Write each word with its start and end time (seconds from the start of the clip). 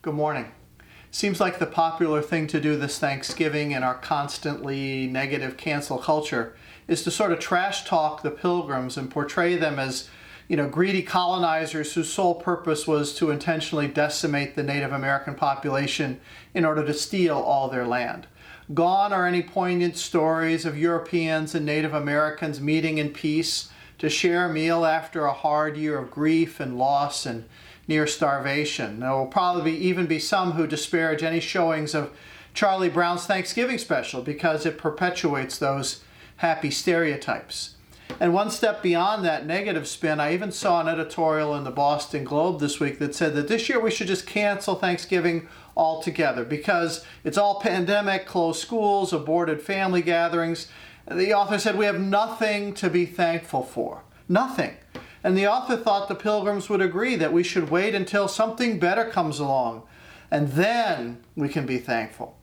Good 0.00 0.14
morning. 0.14 0.52
Seems 1.10 1.40
like 1.40 1.58
the 1.58 1.66
popular 1.66 2.22
thing 2.22 2.46
to 2.48 2.60
do 2.60 2.76
this 2.76 3.00
Thanksgiving 3.00 3.72
in 3.72 3.82
our 3.82 3.96
constantly 3.96 5.08
negative 5.08 5.56
cancel 5.56 5.98
culture 5.98 6.54
is 6.86 7.02
to 7.02 7.10
sort 7.10 7.32
of 7.32 7.40
trash 7.40 7.84
talk 7.84 8.22
the 8.22 8.30
pilgrims 8.30 8.96
and 8.96 9.10
portray 9.10 9.56
them 9.56 9.80
as, 9.80 10.08
you 10.46 10.56
know, 10.56 10.68
greedy 10.68 11.02
colonizers 11.02 11.94
whose 11.94 12.12
sole 12.12 12.36
purpose 12.36 12.86
was 12.86 13.12
to 13.16 13.32
intentionally 13.32 13.88
decimate 13.88 14.54
the 14.54 14.62
Native 14.62 14.92
American 14.92 15.34
population 15.34 16.20
in 16.54 16.64
order 16.64 16.86
to 16.86 16.94
steal 16.94 17.36
all 17.36 17.68
their 17.68 17.84
land. 17.84 18.28
Gone 18.72 19.12
are 19.12 19.26
any 19.26 19.42
poignant 19.42 19.96
stories 19.96 20.64
of 20.64 20.78
Europeans 20.78 21.56
and 21.56 21.66
Native 21.66 21.92
Americans 21.92 22.60
meeting 22.60 22.98
in 22.98 23.10
peace 23.10 23.68
to 23.98 24.08
share 24.08 24.48
a 24.48 24.52
meal 24.52 24.86
after 24.86 25.24
a 25.24 25.32
hard 25.32 25.76
year 25.76 25.98
of 25.98 26.12
grief 26.12 26.60
and 26.60 26.78
loss 26.78 27.26
and 27.26 27.46
near 27.88 28.06
starvation. 28.06 29.00
There 29.00 29.10
will 29.10 29.26
probably 29.26 29.76
even 29.76 30.06
be 30.06 30.20
some 30.20 30.52
who 30.52 30.66
disparage 30.66 31.22
any 31.22 31.40
showings 31.40 31.94
of 31.94 32.12
Charlie 32.54 32.88
Brown's 32.88 33.26
Thanksgiving 33.26 33.78
special 33.78 34.22
because 34.22 34.66
it 34.66 34.78
perpetuates 34.78 35.58
those 35.58 36.02
happy 36.36 36.70
stereotypes. 36.70 37.74
And 38.20 38.32
one 38.32 38.50
step 38.50 38.82
beyond 38.82 39.24
that 39.24 39.46
negative 39.46 39.86
spin, 39.86 40.18
I 40.18 40.34
even 40.34 40.50
saw 40.50 40.80
an 40.80 40.88
editorial 40.88 41.54
in 41.54 41.64
the 41.64 41.70
Boston 41.70 42.24
Globe 42.24 42.58
this 42.58 42.80
week 42.80 42.98
that 42.98 43.14
said 43.14 43.34
that 43.34 43.48
this 43.48 43.68
year 43.68 43.80
we 43.80 43.90
should 43.90 44.06
just 44.06 44.26
cancel 44.26 44.74
Thanksgiving 44.74 45.46
altogether 45.76 46.44
because 46.44 47.04
it's 47.22 47.38
all 47.38 47.60
pandemic, 47.60 48.26
closed 48.26 48.60
schools, 48.60 49.12
aborted 49.12 49.62
family 49.62 50.02
gatherings. 50.02 50.68
The 51.08 51.32
author 51.32 51.58
said 51.58 51.78
we 51.78 51.84
have 51.84 52.00
nothing 52.00 52.74
to 52.74 52.90
be 52.90 53.06
thankful 53.06 53.62
for. 53.62 54.02
Nothing. 54.28 54.76
And 55.24 55.36
the 55.36 55.48
author 55.48 55.76
thought 55.76 56.08
the 56.08 56.14
pilgrims 56.14 56.68
would 56.68 56.80
agree 56.80 57.16
that 57.16 57.32
we 57.32 57.42
should 57.42 57.70
wait 57.70 57.94
until 57.94 58.28
something 58.28 58.78
better 58.78 59.04
comes 59.04 59.38
along, 59.38 59.82
and 60.30 60.48
then 60.52 61.24
we 61.34 61.48
can 61.48 61.66
be 61.66 61.78
thankful. 61.78 62.36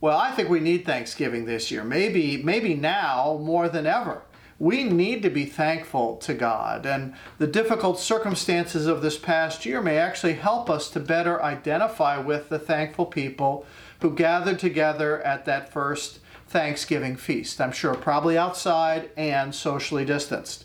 Well, 0.00 0.16
I 0.16 0.30
think 0.30 0.48
we 0.48 0.60
need 0.60 0.86
Thanksgiving 0.86 1.44
this 1.44 1.70
year, 1.72 1.82
maybe, 1.82 2.40
maybe 2.42 2.74
now 2.74 3.40
more 3.42 3.68
than 3.68 3.84
ever. 3.84 4.22
We 4.60 4.84
need 4.84 5.22
to 5.22 5.30
be 5.30 5.44
thankful 5.44 6.16
to 6.18 6.34
God, 6.34 6.86
and 6.86 7.14
the 7.38 7.46
difficult 7.46 7.98
circumstances 7.98 8.86
of 8.86 9.02
this 9.02 9.16
past 9.16 9.66
year 9.66 9.80
may 9.80 9.98
actually 9.98 10.34
help 10.34 10.70
us 10.70 10.88
to 10.90 11.00
better 11.00 11.42
identify 11.42 12.18
with 12.18 12.48
the 12.48 12.58
thankful 12.58 13.06
people 13.06 13.66
who 14.00 14.14
gathered 14.14 14.58
together 14.58 15.20
at 15.22 15.44
that 15.46 15.72
first 15.72 16.20
Thanksgiving 16.46 17.16
feast. 17.16 17.60
I'm 17.60 17.72
sure 17.72 17.94
probably 17.94 18.38
outside 18.38 19.10
and 19.16 19.54
socially 19.54 20.04
distanced. 20.04 20.64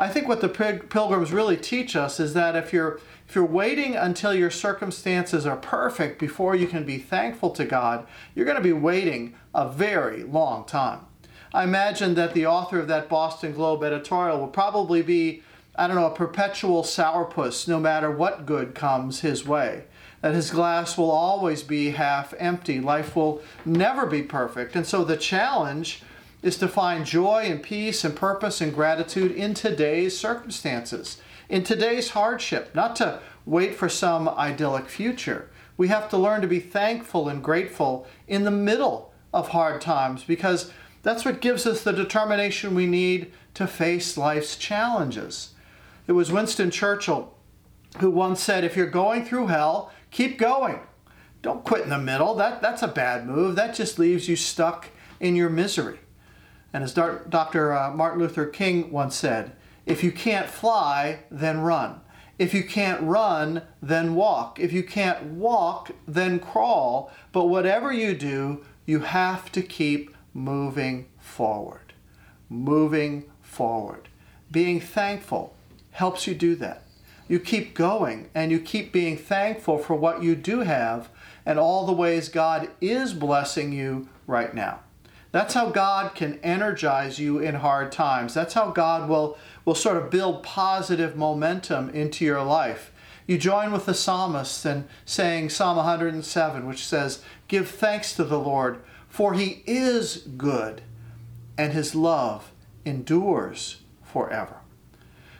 I 0.00 0.08
think 0.08 0.26
what 0.26 0.40
the 0.40 0.48
pilgrims 0.48 1.30
really 1.30 1.58
teach 1.58 1.94
us 1.94 2.18
is 2.18 2.32
that 2.32 2.56
if 2.56 2.72
you're 2.72 2.98
if 3.28 3.34
you're 3.34 3.44
waiting 3.44 3.94
until 3.94 4.32
your 4.32 4.50
circumstances 4.50 5.44
are 5.44 5.58
perfect 5.58 6.18
before 6.18 6.56
you 6.56 6.66
can 6.66 6.84
be 6.84 6.96
thankful 6.96 7.50
to 7.50 7.66
God, 7.66 8.06
you're 8.34 8.46
going 8.46 8.56
to 8.56 8.62
be 8.62 8.72
waiting 8.72 9.34
a 9.54 9.68
very 9.68 10.24
long 10.24 10.64
time. 10.64 11.00
I 11.52 11.64
imagine 11.64 12.14
that 12.14 12.32
the 12.32 12.46
author 12.46 12.80
of 12.80 12.88
that 12.88 13.10
Boston 13.10 13.52
Globe 13.52 13.84
editorial 13.84 14.40
will 14.40 14.48
probably 14.48 15.02
be, 15.02 15.42
I 15.76 15.86
don't 15.86 15.96
know, 15.96 16.06
a 16.06 16.14
perpetual 16.14 16.82
sourpuss 16.82 17.68
no 17.68 17.78
matter 17.78 18.10
what 18.10 18.46
good 18.46 18.74
comes 18.74 19.20
his 19.20 19.46
way. 19.46 19.84
That 20.22 20.34
his 20.34 20.50
glass 20.50 20.96
will 20.96 21.10
always 21.10 21.62
be 21.62 21.90
half 21.90 22.32
empty. 22.38 22.80
Life 22.80 23.14
will 23.14 23.42
never 23.66 24.06
be 24.06 24.22
perfect. 24.22 24.74
And 24.74 24.86
so 24.86 25.04
the 25.04 25.18
challenge 25.18 26.02
is 26.42 26.56
to 26.58 26.68
find 26.68 27.04
joy 27.04 27.44
and 27.44 27.62
peace 27.62 28.04
and 28.04 28.16
purpose 28.16 28.60
and 28.60 28.74
gratitude 28.74 29.32
in 29.32 29.54
today's 29.54 30.16
circumstances, 30.16 31.20
in 31.48 31.62
today's 31.62 32.10
hardship, 32.10 32.74
not 32.74 32.96
to 32.96 33.20
wait 33.44 33.74
for 33.74 33.88
some 33.88 34.28
idyllic 34.28 34.88
future. 34.88 35.50
We 35.76 35.88
have 35.88 36.08
to 36.10 36.18
learn 36.18 36.40
to 36.42 36.46
be 36.46 36.60
thankful 36.60 37.28
and 37.28 37.42
grateful 37.42 38.06
in 38.28 38.44
the 38.44 38.50
middle 38.50 39.12
of 39.32 39.48
hard 39.48 39.80
times 39.80 40.24
because 40.24 40.72
that's 41.02 41.24
what 41.24 41.40
gives 41.40 41.66
us 41.66 41.82
the 41.82 41.92
determination 41.92 42.74
we 42.74 42.86
need 42.86 43.32
to 43.54 43.66
face 43.66 44.16
life's 44.16 44.56
challenges. 44.56 45.54
It 46.06 46.12
was 46.12 46.32
Winston 46.32 46.70
Churchill 46.70 47.34
who 47.98 48.10
once 48.10 48.40
said, 48.40 48.64
If 48.64 48.76
you're 48.76 48.86
going 48.86 49.24
through 49.24 49.48
hell, 49.48 49.92
keep 50.10 50.38
going. 50.38 50.80
Don't 51.42 51.64
quit 51.64 51.82
in 51.82 51.90
the 51.90 51.98
middle. 51.98 52.34
That, 52.34 52.60
that's 52.60 52.82
a 52.82 52.88
bad 52.88 53.26
move. 53.26 53.56
That 53.56 53.74
just 53.74 53.98
leaves 53.98 54.28
you 54.28 54.36
stuck 54.36 54.88
in 55.18 55.34
your 55.34 55.48
misery. 55.48 55.98
And 56.72 56.84
as 56.84 56.94
Dr. 56.94 57.72
Uh, 57.72 57.90
Martin 57.90 58.20
Luther 58.20 58.46
King 58.46 58.90
once 58.90 59.16
said, 59.16 59.52
if 59.86 60.04
you 60.04 60.12
can't 60.12 60.48
fly, 60.48 61.20
then 61.30 61.60
run. 61.60 62.00
If 62.38 62.54
you 62.54 62.64
can't 62.64 63.02
run, 63.02 63.62
then 63.82 64.14
walk. 64.14 64.58
If 64.58 64.72
you 64.72 64.82
can't 64.82 65.24
walk, 65.24 65.90
then 66.06 66.38
crawl. 66.38 67.10
But 67.32 67.46
whatever 67.46 67.92
you 67.92 68.14
do, 68.14 68.64
you 68.86 69.00
have 69.00 69.52
to 69.52 69.62
keep 69.62 70.16
moving 70.32 71.06
forward. 71.18 71.92
Moving 72.48 73.24
forward. 73.42 74.08
Being 74.50 74.80
thankful 74.80 75.54
helps 75.90 76.26
you 76.26 76.34
do 76.34 76.54
that. 76.56 76.84
You 77.28 77.38
keep 77.38 77.74
going 77.74 78.30
and 78.34 78.50
you 78.50 78.58
keep 78.58 78.92
being 78.92 79.16
thankful 79.16 79.78
for 79.78 79.94
what 79.94 80.22
you 80.22 80.34
do 80.34 80.60
have 80.60 81.10
and 81.44 81.58
all 81.58 81.86
the 81.86 81.92
ways 81.92 82.28
God 82.28 82.70
is 82.80 83.12
blessing 83.12 83.72
you 83.72 84.08
right 84.26 84.54
now. 84.54 84.80
That's 85.32 85.54
how 85.54 85.70
God 85.70 86.14
can 86.14 86.40
energize 86.42 87.18
you 87.18 87.38
in 87.38 87.56
hard 87.56 87.92
times. 87.92 88.34
That's 88.34 88.54
how 88.54 88.70
God 88.70 89.08
will, 89.08 89.38
will 89.64 89.74
sort 89.74 89.96
of 89.96 90.10
build 90.10 90.42
positive 90.42 91.16
momentum 91.16 91.90
into 91.90 92.24
your 92.24 92.42
life. 92.42 92.92
You 93.26 93.38
join 93.38 93.70
with 93.70 93.86
the 93.86 93.94
psalmist 93.94 94.66
in 94.66 94.88
saying 95.04 95.50
Psalm 95.50 95.76
107, 95.76 96.66
which 96.66 96.84
says, 96.84 97.22
Give 97.46 97.68
thanks 97.68 98.14
to 98.16 98.24
the 98.24 98.40
Lord, 98.40 98.80
for 99.08 99.34
he 99.34 99.62
is 99.66 100.16
good, 100.36 100.82
and 101.56 101.72
his 101.72 101.94
love 101.94 102.50
endures 102.84 103.82
forever. 104.02 104.56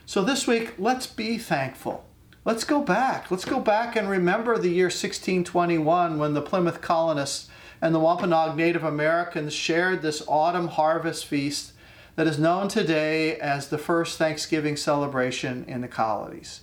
So 0.05 0.23
this 0.23 0.47
week, 0.47 0.75
let's 0.77 1.07
be 1.07 1.37
thankful. 1.37 2.05
Let's 2.45 2.63
go 2.63 2.81
back. 2.81 3.29
Let's 3.29 3.45
go 3.45 3.59
back 3.59 3.95
and 3.95 4.09
remember 4.09 4.57
the 4.57 4.69
year 4.69 4.85
1621 4.85 6.17
when 6.17 6.33
the 6.33 6.41
Plymouth 6.41 6.81
colonists 6.81 7.49
and 7.81 7.95
the 7.95 7.99
Wampanoag 7.99 8.55
Native 8.55 8.83
Americans 8.83 9.53
shared 9.53 10.01
this 10.01 10.23
autumn 10.27 10.67
harvest 10.67 11.25
feast 11.25 11.73
that 12.15 12.27
is 12.27 12.37
known 12.37 12.67
today 12.67 13.37
as 13.37 13.67
the 13.67 13.77
first 13.77 14.17
Thanksgiving 14.17 14.75
celebration 14.75 15.65
in 15.67 15.81
the 15.81 15.87
colonies. 15.87 16.61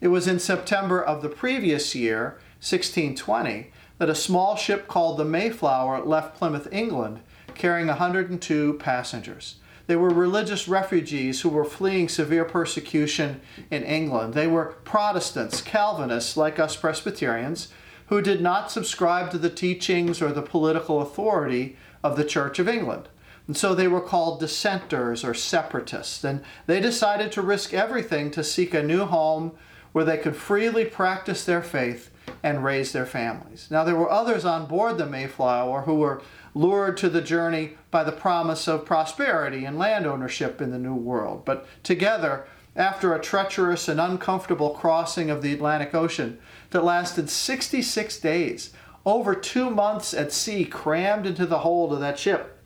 It 0.00 0.08
was 0.08 0.28
in 0.28 0.38
September 0.38 1.02
of 1.02 1.22
the 1.22 1.28
previous 1.28 1.94
year, 1.94 2.38
1620, 2.60 3.70
that 3.98 4.10
a 4.10 4.14
small 4.14 4.56
ship 4.56 4.86
called 4.86 5.18
the 5.18 5.24
Mayflower 5.24 6.04
left 6.04 6.36
Plymouth, 6.36 6.68
England, 6.70 7.20
carrying 7.54 7.88
102 7.88 8.74
passengers. 8.74 9.56
They 9.86 9.96
were 9.96 10.10
religious 10.10 10.68
refugees 10.68 11.40
who 11.40 11.48
were 11.48 11.64
fleeing 11.64 12.08
severe 12.08 12.44
persecution 12.44 13.40
in 13.70 13.82
England. 13.84 14.34
They 14.34 14.46
were 14.46 14.76
Protestants, 14.84 15.62
Calvinists, 15.62 16.36
like 16.36 16.58
us 16.58 16.76
Presbyterians, 16.76 17.68
who 18.08 18.22
did 18.22 18.40
not 18.40 18.70
subscribe 18.70 19.30
to 19.30 19.38
the 19.38 19.50
teachings 19.50 20.20
or 20.22 20.32
the 20.32 20.42
political 20.42 21.00
authority 21.00 21.76
of 22.02 22.16
the 22.16 22.24
Church 22.24 22.58
of 22.58 22.68
England. 22.68 23.08
And 23.46 23.56
so 23.56 23.74
they 23.74 23.88
were 23.88 24.00
called 24.00 24.40
dissenters 24.40 25.24
or 25.24 25.34
separatists. 25.34 26.22
And 26.22 26.42
they 26.66 26.80
decided 26.80 27.32
to 27.32 27.42
risk 27.42 27.72
everything 27.72 28.30
to 28.32 28.44
seek 28.44 28.74
a 28.74 28.82
new 28.82 29.06
home 29.06 29.52
where 29.92 30.04
they 30.04 30.18
could 30.18 30.36
freely 30.36 30.84
practice 30.84 31.44
their 31.44 31.62
faith 31.62 32.10
and 32.42 32.62
raise 32.62 32.92
their 32.92 33.06
families. 33.06 33.68
Now, 33.70 33.84
there 33.84 33.96
were 33.96 34.10
others 34.10 34.44
on 34.44 34.66
board 34.66 34.98
the 34.98 35.06
Mayflower 35.06 35.82
who 35.82 35.94
were 35.94 36.20
lured 36.54 36.98
to 36.98 37.08
the 37.08 37.22
journey 37.22 37.78
by 37.90 38.04
the 38.04 38.12
promise 38.12 38.68
of 38.68 38.84
prosperity 38.84 39.64
and 39.64 39.78
land 39.78 40.06
ownership 40.06 40.60
in 40.60 40.70
the 40.70 40.78
New 40.78 40.94
World. 40.94 41.44
But 41.46 41.66
together, 41.82 42.46
after 42.76 43.14
a 43.14 43.20
treacherous 43.20 43.88
and 43.88 44.00
uncomfortable 44.00 44.70
crossing 44.70 45.30
of 45.30 45.42
the 45.42 45.52
Atlantic 45.52 45.94
Ocean 45.94 46.38
that 46.70 46.84
lasted 46.84 47.30
66 47.30 48.20
days, 48.20 48.72
over 49.06 49.34
two 49.34 49.70
months 49.70 50.12
at 50.12 50.32
sea, 50.32 50.64
crammed 50.64 51.26
into 51.26 51.46
the 51.46 51.60
hold 51.60 51.92
of 51.92 52.00
that 52.00 52.18
ship. 52.18 52.58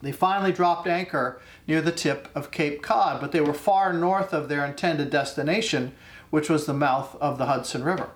They 0.00 0.12
finally 0.12 0.52
dropped 0.52 0.86
anchor 0.86 1.40
near 1.66 1.80
the 1.80 1.90
tip 1.90 2.28
of 2.34 2.52
Cape 2.52 2.82
Cod, 2.82 3.20
but 3.20 3.32
they 3.32 3.40
were 3.40 3.54
far 3.54 3.92
north 3.92 4.32
of 4.32 4.48
their 4.48 4.64
intended 4.64 5.10
destination, 5.10 5.92
which 6.30 6.48
was 6.48 6.66
the 6.66 6.74
mouth 6.74 7.16
of 7.20 7.38
the 7.38 7.46
Hudson 7.46 7.82
River. 7.82 8.10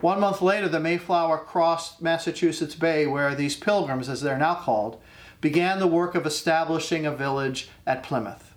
One 0.00 0.18
month 0.18 0.40
later, 0.40 0.68
the 0.68 0.80
Mayflower 0.80 1.38
crossed 1.38 2.00
Massachusetts 2.00 2.74
Bay, 2.74 3.06
where 3.06 3.34
these 3.34 3.54
pilgrims, 3.54 4.08
as 4.08 4.22
they're 4.22 4.38
now 4.38 4.54
called, 4.54 5.00
began 5.40 5.78
the 5.78 5.86
work 5.86 6.14
of 6.14 6.26
establishing 6.26 7.06
a 7.06 7.14
village 7.14 7.68
at 7.86 8.02
Plymouth. 8.02 8.54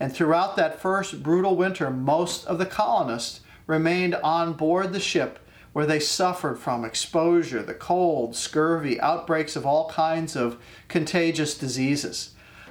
And 0.00 0.12
throughout 0.12 0.56
that 0.56 0.80
first 0.80 1.22
brutal 1.22 1.54
winter, 1.54 1.90
most 1.90 2.46
of 2.46 2.58
the 2.58 2.66
colonists 2.66 3.40
remained 3.66 4.14
on 4.16 4.54
board 4.54 4.92
the 4.92 5.00
ship 5.00 5.38
where 5.76 5.84
they 5.84 6.00
suffered 6.00 6.58
from 6.58 6.86
exposure, 6.86 7.62
the 7.62 7.74
cold, 7.74 8.34
scurvy, 8.34 8.98
outbreaks 8.98 9.56
of 9.56 9.66
all 9.66 9.90
kinds 9.90 10.34
of 10.34 10.58
contagious 10.88 11.54
diseases. 11.58 12.30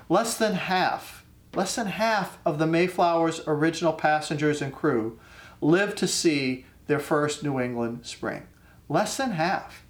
Less 0.09 0.35
than 0.39 0.53
half, 0.53 1.23
less 1.53 1.75
than 1.75 1.85
half 1.85 2.39
of 2.47 2.57
the 2.57 2.65
Mayflower's 2.65 3.41
original 3.45 3.93
passengers 3.93 4.59
and 4.59 4.73
crew 4.73 5.19
lived 5.61 5.99
to 5.99 6.07
see 6.07 6.65
their 6.87 6.97
first 6.97 7.43
New 7.43 7.59
England 7.59 8.07
spring. 8.07 8.47
Less 8.89 9.17
than 9.17 9.33
half. 9.33 9.85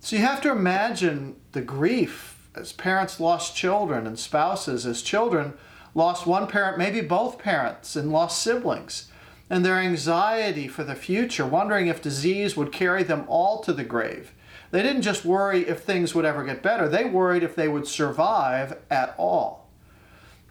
So 0.00 0.16
you 0.16 0.22
have 0.22 0.40
to 0.40 0.50
imagine 0.50 1.36
the 1.52 1.62
grief 1.62 2.48
as 2.56 2.72
parents 2.72 3.20
lost 3.20 3.54
children 3.54 4.08
and 4.08 4.18
spouses, 4.18 4.86
as 4.86 5.02
children 5.02 5.54
lost 5.94 6.26
one 6.26 6.48
parent, 6.48 6.78
maybe 6.78 7.00
both 7.00 7.38
parents, 7.38 7.94
and 7.94 8.10
lost 8.10 8.42
siblings, 8.42 9.06
and 9.50 9.64
their 9.64 9.78
anxiety 9.78 10.68
for 10.68 10.84
the 10.84 10.94
future, 10.94 11.44
wondering 11.44 11.88
if 11.88 12.00
disease 12.00 12.56
would 12.56 12.72
carry 12.72 13.02
them 13.02 13.24
all 13.26 13.60
to 13.60 13.72
the 13.72 13.84
grave. 13.84 14.32
They 14.70 14.82
didn't 14.82 15.02
just 15.02 15.24
worry 15.24 15.68
if 15.68 15.80
things 15.80 16.14
would 16.14 16.24
ever 16.24 16.44
get 16.44 16.62
better, 16.62 16.88
they 16.88 17.04
worried 17.04 17.42
if 17.42 17.56
they 17.56 17.68
would 17.68 17.88
survive 17.88 18.78
at 18.88 19.14
all. 19.18 19.68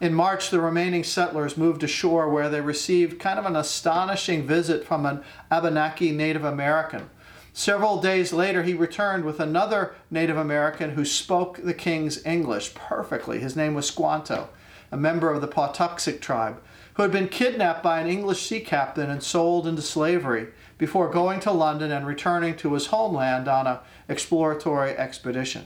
In 0.02 0.14
March, 0.14 0.50
the 0.50 0.62
remaining 0.62 1.04
settlers 1.04 1.58
moved 1.58 1.84
ashore 1.84 2.30
where 2.30 2.50
they 2.50 2.62
received 2.62 3.20
kind 3.20 3.40
of 3.40 3.46
an 3.46 3.56
astonishing 3.56 4.46
visit 4.46 4.86
from 4.86 5.06
an 5.06 5.24
Abenaki 5.52 6.12
Native 6.12 6.46
American. 6.46 7.10
Several 7.52 8.00
days 8.00 8.32
later, 8.32 8.64
he 8.64 8.74
returned 8.74 9.26
with 9.26 9.42
another 9.42 9.96
Native 10.10 10.38
American 10.38 10.92
who 10.92 11.04
spoke 11.04 11.60
the 11.62 11.74
king's 11.74 12.26
English 12.26 12.74
perfectly. 12.76 13.40
His 13.40 13.58
name 13.58 13.74
was 13.74 13.88
Squanto, 13.88 14.50
a 14.92 14.98
member 14.98 15.32
of 15.34 15.42
the 15.42 15.48
Patuxet 15.48 16.22
tribe, 16.22 16.62
who 17.00 17.04
had 17.04 17.14
been 17.14 17.30
kidnapped 17.30 17.82
by 17.82 18.02
an 18.02 18.10
English 18.10 18.46
sea 18.46 18.60
captain 18.60 19.10
and 19.10 19.24
sold 19.24 19.66
into 19.66 19.82
slavery 19.82 20.48
before 20.78 21.10
going 21.10 21.40
to 21.40 21.50
London 21.50 21.94
and 21.94 22.06
returning 22.06 22.54
to 22.58 22.74
his 22.74 22.88
homeland 22.88 23.48
on 23.48 23.66
an 23.66 23.78
exploratory 24.10 24.90
expedition. 24.98 25.66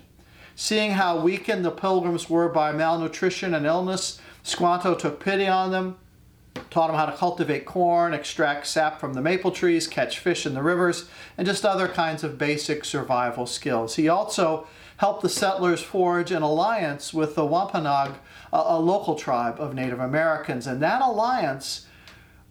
Seeing 0.55 0.91
how 0.91 1.19
weakened 1.19 1.65
the 1.65 1.71
pilgrims 1.71 2.29
were 2.29 2.49
by 2.49 2.71
malnutrition 2.71 3.55
and 3.55 3.65
illness, 3.65 4.21
Squanto 4.43 4.93
took 4.93 5.19
pity 5.19 5.47
on 5.47 5.71
them, 5.71 5.97
taught 6.69 6.87
them 6.87 6.95
how 6.95 7.05
to 7.05 7.15
cultivate 7.15 7.65
corn, 7.65 8.13
extract 8.13 8.67
sap 8.67 8.99
from 8.99 9.13
the 9.13 9.21
maple 9.21 9.51
trees, 9.51 9.87
catch 9.87 10.19
fish 10.19 10.45
in 10.45 10.53
the 10.53 10.63
rivers, 10.63 11.07
and 11.37 11.47
just 11.47 11.65
other 11.65 11.87
kinds 11.87 12.23
of 12.23 12.37
basic 12.37 12.85
survival 12.85 13.45
skills. 13.45 13.95
He 13.95 14.07
also 14.07 14.67
helped 14.97 15.21
the 15.21 15.29
settlers 15.29 15.81
forge 15.81 16.31
an 16.31 16.41
alliance 16.41 17.13
with 17.13 17.35
the 17.35 17.45
Wampanoag, 17.45 18.15
a, 18.51 18.79
local 18.79 19.15
tribe 19.15 19.59
of 19.59 19.73
Native 19.73 19.99
Americans, 19.99 20.67
and 20.67 20.81
that 20.81 21.01
alliance 21.01 21.87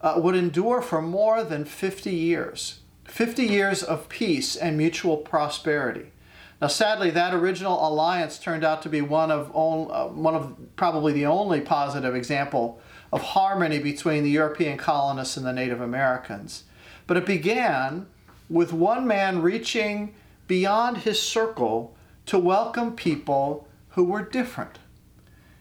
uh, 0.00 0.14
would 0.16 0.34
endure 0.34 0.82
for 0.82 1.00
more 1.00 1.44
than 1.44 1.64
50 1.64 2.10
years. 2.10 2.80
50 3.04 3.44
years 3.44 3.82
of 3.82 4.08
peace 4.08 4.56
and 4.56 4.76
mutual 4.76 5.18
prosperity. 5.18 6.12
Now, 6.60 6.68
sadly, 6.68 7.10
that 7.10 7.34
original 7.34 7.86
alliance 7.86 8.38
turned 8.38 8.64
out 8.64 8.82
to 8.82 8.88
be 8.88 9.00
one 9.00 9.30
of, 9.30 9.48
uh, 9.48 10.08
one 10.08 10.34
of 10.34 10.56
probably 10.76 11.12
the 11.12 11.26
only 11.26 11.60
positive 11.60 12.14
example 12.14 12.80
of 13.12 13.22
harmony 13.22 13.78
between 13.78 14.22
the 14.22 14.30
European 14.30 14.78
colonists 14.78 15.36
and 15.36 15.44
the 15.44 15.52
Native 15.52 15.80
Americans. 15.80 16.64
But 17.06 17.16
it 17.16 17.26
began 17.26 18.06
with 18.48 18.72
one 18.72 19.06
man 19.06 19.42
reaching 19.42 20.14
beyond 20.46 20.98
his 20.98 21.20
circle 21.20 21.94
to 22.26 22.38
welcome 22.38 22.96
people 22.96 23.68
who 23.90 24.04
were 24.04 24.22
different. 24.22 24.78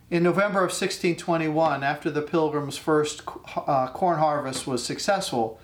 In 0.09 0.23
November 0.23 0.59
of 0.59 0.71
1621, 0.71 1.83
after 1.83 2.09
the 2.09 2.21
Pilgrims' 2.21 2.77
first 2.77 3.21
uh, 3.55 3.87
corn 3.87 4.19
harvest 4.19 4.67
was 4.67 4.83
successful, 4.83 5.59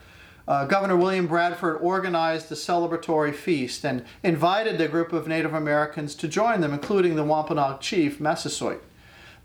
uh, 0.47 0.65
Governor 0.65 0.95
William 0.95 1.27
Bradford 1.27 1.79
organized 1.81 2.49
a 2.51 2.55
celebratory 2.55 3.35
feast 3.35 3.83
and 3.83 4.05
invited 4.23 4.79
a 4.79 4.87
group 4.87 5.11
of 5.11 5.27
Native 5.27 5.53
Americans 5.53 6.15
to 6.15 6.29
join 6.29 6.61
them, 6.61 6.73
including 6.73 7.15
the 7.15 7.25
Wampanoag 7.25 7.81
chief, 7.81 8.21
Massasoit. 8.21 8.81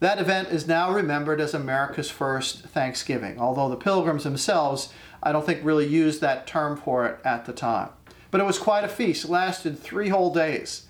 That 0.02 0.18
event 0.18 0.48
is 0.48 0.66
now 0.66 0.92
remembered 0.92 1.40
as 1.40 1.54
America's 1.54 2.10
first 2.10 2.62
Thanksgiving, 2.62 3.38
although 3.38 3.68
the 3.68 3.76
Pilgrims 3.76 4.24
themselves, 4.24 4.92
I 5.22 5.30
don't 5.30 5.46
think, 5.46 5.60
really 5.62 5.86
used 5.86 6.20
that 6.20 6.44
term 6.44 6.76
for 6.76 7.06
it 7.06 7.20
at 7.24 7.44
the 7.44 7.52
time. 7.52 7.90
But 8.32 8.40
it 8.40 8.44
was 8.44 8.58
quite 8.58 8.82
a 8.82 8.88
feast, 8.88 9.26
it 9.26 9.30
lasted 9.30 9.78
three 9.78 10.08
whole 10.08 10.34
days. 10.34 10.86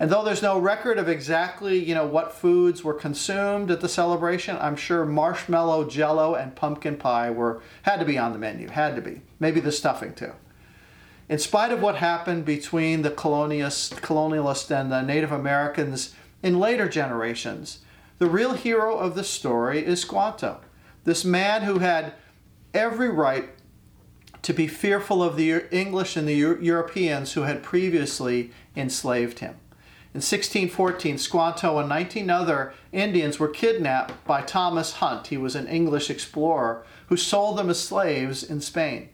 And 0.00 0.10
though 0.10 0.24
there's 0.24 0.42
no 0.42 0.58
record 0.58 0.98
of 0.98 1.08
exactly, 1.08 1.78
you 1.78 1.94
know, 1.94 2.06
what 2.06 2.32
foods 2.32 2.82
were 2.82 2.92
consumed 2.92 3.70
at 3.70 3.82
the 3.82 3.88
celebration, 3.88 4.56
I'm 4.60 4.74
sure 4.74 5.04
marshmallow, 5.04 5.88
jello, 5.88 6.34
and 6.34 6.56
pumpkin 6.56 6.96
pie 6.96 7.30
were 7.30 7.62
had 7.82 8.00
to 8.00 8.04
be 8.04 8.18
on 8.18 8.32
the 8.32 8.38
menu. 8.40 8.68
Had 8.68 8.96
to 8.96 9.00
be. 9.00 9.22
Maybe 9.38 9.60
the 9.60 9.70
stuffing 9.70 10.12
too. 10.12 10.32
In 11.28 11.38
spite 11.38 11.70
of 11.70 11.82
what 11.82 11.98
happened 11.98 12.44
between 12.44 13.02
the 13.02 13.12
colonialists, 13.12 13.94
colonialists 14.00 14.72
and 14.72 14.90
the 14.90 15.02
Native 15.02 15.30
Americans 15.30 16.16
in 16.42 16.58
later 16.58 16.88
generations, 16.88 17.78
the 18.18 18.28
real 18.28 18.54
hero 18.54 18.96
of 18.96 19.14
the 19.14 19.24
story 19.24 19.84
is 19.84 20.00
Squanto, 20.00 20.60
this 21.04 21.24
man 21.24 21.62
who 21.62 21.78
had 21.78 22.14
every 22.72 23.08
right 23.08 23.50
to 24.42 24.52
be 24.52 24.66
fearful 24.66 25.22
of 25.22 25.36
the 25.36 25.64
English 25.70 26.16
and 26.16 26.28
the 26.28 26.34
Europeans 26.34 27.32
who 27.32 27.42
had 27.42 27.62
previously 27.62 28.52
enslaved 28.76 29.40
him. 29.40 29.56
In 30.14 30.20
1614, 30.20 31.18
Squanto 31.18 31.78
and 31.78 31.88
19 31.88 32.30
other 32.30 32.72
Indians 32.90 33.38
were 33.38 33.48
kidnapped 33.48 34.24
by 34.24 34.40
Thomas 34.40 34.94
Hunt. 34.94 35.26
He 35.26 35.36
was 35.36 35.54
an 35.54 35.66
English 35.66 36.08
explorer 36.08 36.86
who 37.08 37.16
sold 37.18 37.58
them 37.58 37.68
as 37.68 37.82
slaves 37.82 38.42
in 38.42 38.60
Spain. 38.62 39.10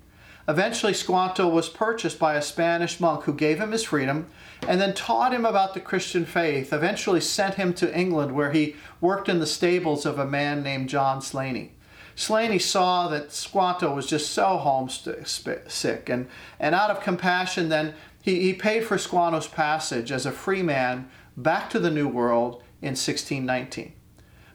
Eventually, 0.48 0.92
Squanto 0.92 1.48
was 1.48 1.68
purchased 1.68 2.18
by 2.18 2.34
a 2.34 2.42
Spanish 2.42 2.98
monk 2.98 3.24
who 3.24 3.32
gave 3.32 3.60
him 3.60 3.70
his 3.70 3.84
freedom 3.84 4.26
and 4.66 4.80
then 4.80 4.94
taught 4.94 5.32
him 5.32 5.44
about 5.44 5.74
the 5.74 5.80
Christian 5.80 6.24
faith, 6.24 6.72
eventually 6.72 7.20
sent 7.20 7.54
him 7.54 7.72
to 7.74 7.96
England 7.96 8.32
where 8.32 8.52
he 8.52 8.74
worked 9.00 9.28
in 9.28 9.38
the 9.38 9.46
stables 9.46 10.04
of 10.04 10.18
a 10.18 10.26
man 10.26 10.62
named 10.62 10.88
John 10.88 11.22
Slaney. 11.22 11.72
Slaney 12.14 12.58
saw 12.58 13.08
that 13.08 13.32
Squanto 13.32 13.94
was 13.94 14.06
just 14.06 14.32
so 14.32 14.58
homesick, 14.58 16.08
and, 16.08 16.28
and 16.60 16.74
out 16.74 16.90
of 16.90 17.02
compassion, 17.02 17.68
then 17.68 17.94
he, 18.20 18.40
he 18.40 18.52
paid 18.52 18.84
for 18.84 18.98
Squanto's 18.98 19.48
passage 19.48 20.12
as 20.12 20.26
a 20.26 20.32
free 20.32 20.62
man 20.62 21.08
back 21.36 21.70
to 21.70 21.78
the 21.78 21.90
New 21.90 22.08
World 22.08 22.62
in 22.82 22.90
1619. 22.90 23.92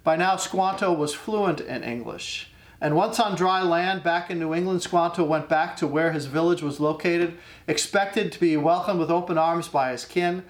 By 0.04 0.16
now, 0.16 0.36
Squanto 0.36 0.94
was 0.94 1.14
fluent 1.14 1.60
in 1.60 1.84
English. 1.84 2.52
And 2.80 2.96
once 2.96 3.20
on 3.20 3.36
dry 3.36 3.62
land 3.64 4.04
back 4.04 4.30
in 4.30 4.40
New 4.40 4.54
England, 4.54 4.84
Squanto 4.84 5.24
went 5.24 5.50
back 5.50 5.76
to 5.78 5.88
where 5.88 6.12
his 6.12 6.28
village 6.28 6.62
was 6.62 6.80
located, 6.80 7.38
expected 7.68 8.32
to 8.32 8.40
be 8.40 8.56
welcomed 8.56 9.00
with 9.00 9.10
open 9.10 9.38
arms 9.38 9.68
by 9.68 9.92
his 9.92 10.06
kin, 10.06 10.44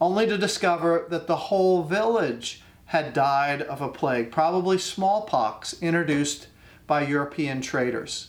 only 0.00 0.26
to 0.26 0.38
discover 0.38 1.06
that 1.10 1.26
the 1.26 1.36
whole 1.36 1.82
village 1.82 2.62
had 2.86 3.12
died 3.12 3.62
of 3.62 3.80
a 3.82 3.88
plague, 3.88 4.30
probably 4.30 4.78
smallpox, 4.78 5.74
introduced 5.82 6.48
by 6.86 7.02
European 7.02 7.60
traders. 7.60 8.28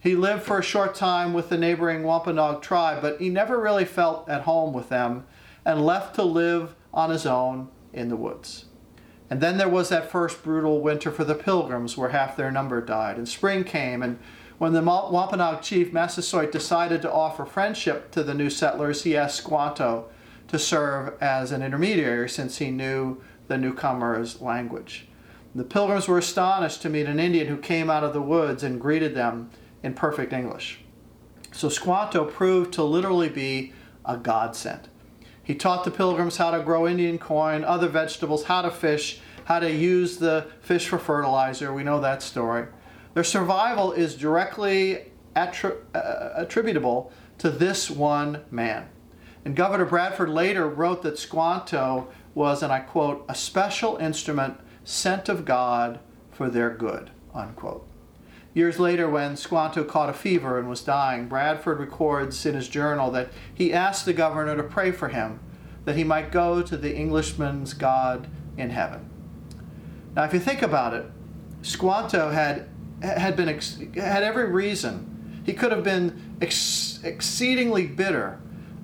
He 0.00 0.16
lived 0.16 0.42
for 0.42 0.58
a 0.58 0.62
short 0.62 0.94
time 0.94 1.32
with 1.32 1.50
the 1.50 1.58
neighboring 1.58 2.02
Wampanoag 2.02 2.62
tribe, 2.62 3.02
but 3.02 3.20
he 3.20 3.28
never 3.28 3.60
really 3.60 3.84
felt 3.84 4.28
at 4.28 4.42
home 4.42 4.72
with 4.72 4.88
them 4.88 5.26
and 5.64 5.84
left 5.84 6.14
to 6.14 6.22
live 6.22 6.74
on 6.94 7.10
his 7.10 7.26
own 7.26 7.68
in 7.92 8.08
the 8.08 8.16
woods. 8.16 8.64
And 9.30 9.40
then 9.40 9.58
there 9.58 9.68
was 9.68 9.88
that 9.90 10.10
first 10.10 10.42
brutal 10.42 10.80
winter 10.80 11.10
for 11.10 11.24
the 11.24 11.34
pilgrims 11.34 11.96
where 11.96 12.10
half 12.10 12.36
their 12.36 12.50
number 12.50 12.80
died. 12.80 13.18
And 13.18 13.28
spring 13.28 13.64
came, 13.64 14.02
and 14.02 14.18
when 14.58 14.72
the 14.72 14.82
Wampanoag 14.82 15.62
chief 15.62 15.92
Massasoit 15.92 16.50
decided 16.50 17.02
to 17.02 17.12
offer 17.12 17.44
friendship 17.44 18.10
to 18.12 18.22
the 18.22 18.34
new 18.34 18.50
settlers, 18.50 19.04
he 19.04 19.16
asked 19.16 19.36
Squanto 19.36 20.08
to 20.48 20.58
serve 20.58 21.14
as 21.20 21.52
an 21.52 21.62
intermediary 21.62 22.28
since 22.28 22.58
he 22.58 22.70
knew 22.70 23.20
the 23.46 23.58
newcomers' 23.58 24.40
language. 24.40 25.06
The 25.54 25.64
pilgrims 25.64 26.08
were 26.08 26.18
astonished 26.18 26.82
to 26.82 26.88
meet 26.88 27.06
an 27.06 27.20
Indian 27.20 27.46
who 27.46 27.56
came 27.56 27.90
out 27.90 28.04
of 28.04 28.12
the 28.12 28.22
woods 28.22 28.62
and 28.62 28.80
greeted 28.80 29.14
them 29.14 29.50
in 29.82 29.94
perfect 29.94 30.32
English. 30.32 30.80
So 31.52 31.68
Squanto 31.68 32.24
proved 32.24 32.72
to 32.74 32.82
literally 32.82 33.28
be 33.28 33.72
a 34.04 34.16
godsend. 34.16 34.88
He 35.48 35.54
taught 35.54 35.84
the 35.84 35.90
pilgrims 35.90 36.36
how 36.36 36.50
to 36.50 36.62
grow 36.62 36.86
Indian 36.86 37.18
corn, 37.18 37.64
other 37.64 37.88
vegetables, 37.88 38.44
how 38.44 38.60
to 38.60 38.70
fish, 38.70 39.20
how 39.46 39.60
to 39.60 39.72
use 39.72 40.18
the 40.18 40.46
fish 40.60 40.86
for 40.86 40.98
fertilizer. 40.98 41.72
We 41.72 41.84
know 41.84 42.00
that 42.02 42.22
story. 42.22 42.66
Their 43.14 43.24
survival 43.24 43.92
is 43.92 44.14
directly 44.14 45.06
attri- 45.34 45.78
uh, 45.94 46.32
attributable 46.34 47.10
to 47.38 47.48
this 47.48 47.90
one 47.90 48.42
man. 48.50 48.90
And 49.42 49.56
Governor 49.56 49.86
Bradford 49.86 50.28
later 50.28 50.68
wrote 50.68 51.02
that 51.04 51.18
Squanto 51.18 52.08
was, 52.34 52.62
and 52.62 52.70
I 52.70 52.80
quote, 52.80 53.24
a 53.26 53.34
special 53.34 53.96
instrument 53.96 54.60
sent 54.84 55.30
of 55.30 55.46
God 55.46 55.98
for 56.30 56.50
their 56.50 56.68
good, 56.68 57.10
unquote. 57.32 57.87
Years 58.58 58.80
later, 58.80 59.08
when 59.08 59.36
Squanto 59.36 59.84
caught 59.84 60.08
a 60.08 60.12
fever 60.12 60.58
and 60.58 60.68
was 60.68 60.82
dying, 60.82 61.28
Bradford 61.28 61.78
records 61.78 62.44
in 62.44 62.56
his 62.56 62.66
journal 62.66 63.08
that 63.12 63.30
he 63.54 63.72
asked 63.72 64.04
the 64.04 64.12
governor 64.12 64.56
to 64.56 64.64
pray 64.64 64.90
for 64.90 65.06
him, 65.06 65.38
that 65.84 65.94
he 65.94 66.02
might 66.02 66.32
go 66.32 66.60
to 66.62 66.76
the 66.76 66.92
Englishman's 66.92 67.72
God 67.72 68.26
in 68.56 68.70
heaven. 68.70 69.08
Now, 70.16 70.24
if 70.24 70.34
you 70.34 70.40
think 70.40 70.60
about 70.60 70.92
it, 70.92 71.06
Squanto 71.62 72.30
had 72.30 72.68
had 73.00 73.36
been 73.36 73.46
had 73.94 74.24
every 74.24 74.50
reason. 74.50 75.40
He 75.46 75.52
could 75.52 75.70
have 75.70 75.84
been 75.84 76.36
ex- 76.42 76.98
exceedingly 77.04 77.86
bitter 77.86 78.40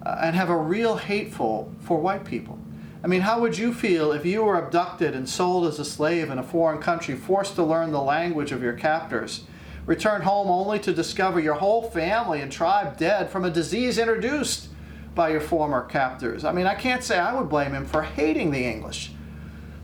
uh, 0.06 0.18
and 0.22 0.36
have 0.36 0.50
a 0.50 0.56
real 0.56 0.98
hateful 0.98 1.74
for 1.80 1.98
white 1.98 2.24
people. 2.24 2.60
I 3.02 3.08
mean, 3.08 3.22
how 3.22 3.40
would 3.40 3.58
you 3.58 3.74
feel 3.74 4.12
if 4.12 4.24
you 4.24 4.44
were 4.44 4.56
abducted 4.56 5.16
and 5.16 5.28
sold 5.28 5.66
as 5.66 5.80
a 5.80 5.84
slave 5.84 6.30
in 6.30 6.38
a 6.38 6.44
foreign 6.44 6.80
country, 6.80 7.16
forced 7.16 7.56
to 7.56 7.64
learn 7.64 7.90
the 7.90 8.00
language 8.00 8.52
of 8.52 8.62
your 8.62 8.74
captors? 8.74 9.42
Return 9.86 10.22
home 10.22 10.48
only 10.48 10.78
to 10.80 10.92
discover 10.92 11.38
your 11.38 11.54
whole 11.54 11.82
family 11.82 12.40
and 12.40 12.50
tribe 12.50 12.96
dead 12.96 13.30
from 13.30 13.44
a 13.44 13.50
disease 13.50 13.98
introduced 13.98 14.68
by 15.14 15.28
your 15.28 15.40
former 15.40 15.84
captors. 15.84 16.44
I 16.44 16.52
mean, 16.52 16.66
I 16.66 16.74
can't 16.74 17.04
say 17.04 17.18
I 17.18 17.38
would 17.38 17.48
blame 17.48 17.72
him 17.72 17.84
for 17.84 18.02
hating 18.02 18.50
the 18.50 18.64
English. 18.64 19.12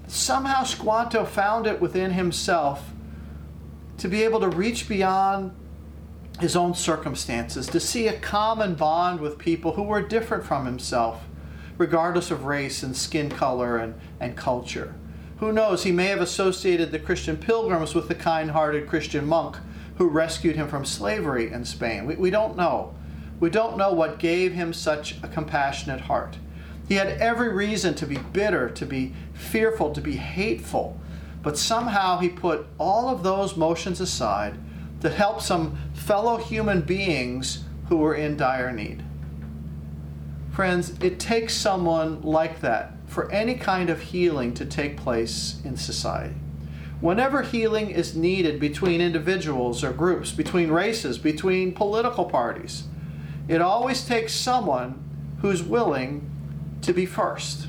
Somehow 0.06 0.64
Squanto 0.64 1.24
found 1.24 1.66
it 1.66 1.80
within 1.80 2.12
himself 2.12 2.90
to 3.98 4.08
be 4.08 4.22
able 4.22 4.40
to 4.40 4.48
reach 4.48 4.88
beyond 4.88 5.54
his 6.40 6.56
own 6.56 6.74
circumstances, 6.74 7.66
to 7.68 7.78
see 7.78 8.08
a 8.08 8.18
common 8.18 8.74
bond 8.74 9.20
with 9.20 9.38
people 9.38 9.72
who 9.72 9.82
were 9.82 10.00
different 10.00 10.44
from 10.44 10.64
himself, 10.64 11.24
regardless 11.76 12.30
of 12.30 12.46
race 12.46 12.82
and 12.82 12.96
skin 12.96 13.28
color 13.28 13.76
and, 13.76 13.94
and 14.18 14.36
culture. 14.36 14.94
Who 15.38 15.52
knows, 15.52 15.84
he 15.84 15.92
may 15.92 16.06
have 16.06 16.20
associated 16.20 16.90
the 16.90 16.98
Christian 16.98 17.36
pilgrims 17.36 17.94
with 17.94 18.08
the 18.08 18.14
kind 18.14 18.50
hearted 18.50 18.88
Christian 18.88 19.26
monk 19.26 19.58
who 20.00 20.08
rescued 20.08 20.56
him 20.56 20.66
from 20.66 20.82
slavery 20.82 21.52
in 21.52 21.62
Spain. 21.62 22.06
We, 22.06 22.14
we 22.14 22.30
don't 22.30 22.56
know. 22.56 22.94
We 23.38 23.50
don't 23.50 23.76
know 23.76 23.92
what 23.92 24.18
gave 24.18 24.54
him 24.54 24.72
such 24.72 25.22
a 25.22 25.28
compassionate 25.28 26.00
heart. 26.00 26.38
He 26.88 26.94
had 26.94 27.08
every 27.20 27.52
reason 27.52 27.94
to 27.96 28.06
be 28.06 28.16
bitter, 28.16 28.70
to 28.70 28.86
be 28.86 29.12
fearful, 29.34 29.92
to 29.92 30.00
be 30.00 30.16
hateful, 30.16 30.98
but 31.42 31.58
somehow 31.58 32.16
he 32.16 32.30
put 32.30 32.66
all 32.78 33.10
of 33.10 33.22
those 33.22 33.58
motions 33.58 34.00
aside 34.00 34.56
to 35.02 35.10
help 35.10 35.42
some 35.42 35.76
fellow 35.92 36.38
human 36.38 36.80
beings 36.80 37.64
who 37.90 37.98
were 37.98 38.14
in 38.14 38.38
dire 38.38 38.72
need. 38.72 39.04
Friends, 40.50 40.98
it 41.02 41.20
takes 41.20 41.52
someone 41.52 42.22
like 42.22 42.62
that 42.62 42.94
for 43.06 43.30
any 43.30 43.54
kind 43.54 43.90
of 43.90 44.00
healing 44.00 44.54
to 44.54 44.64
take 44.64 44.96
place 44.96 45.60
in 45.62 45.76
society. 45.76 46.36
Whenever 47.00 47.42
healing 47.42 47.90
is 47.90 48.14
needed 48.14 48.60
between 48.60 49.00
individuals 49.00 49.82
or 49.82 49.92
groups, 49.92 50.32
between 50.32 50.70
races, 50.70 51.16
between 51.16 51.72
political 51.72 52.26
parties, 52.26 52.84
it 53.48 53.62
always 53.62 54.04
takes 54.04 54.34
someone 54.34 55.02
who's 55.40 55.62
willing 55.62 56.30
to 56.82 56.92
be 56.92 57.06
first. 57.06 57.66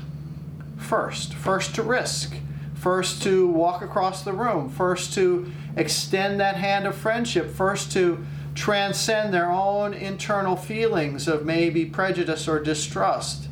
First. 0.76 1.32
First 1.32 1.74
to 1.76 1.82
risk. 1.82 2.34
First 2.74 3.22
to 3.22 3.48
walk 3.48 3.80
across 3.80 4.22
the 4.22 4.34
room. 4.34 4.68
First 4.68 5.14
to 5.14 5.50
extend 5.76 6.38
that 6.40 6.56
hand 6.56 6.86
of 6.86 6.94
friendship. 6.94 7.50
First 7.50 7.90
to 7.92 8.24
transcend 8.54 9.32
their 9.32 9.50
own 9.50 9.94
internal 9.94 10.56
feelings 10.56 11.26
of 11.26 11.46
maybe 11.46 11.86
prejudice 11.86 12.46
or 12.46 12.60
distrust. 12.60 13.48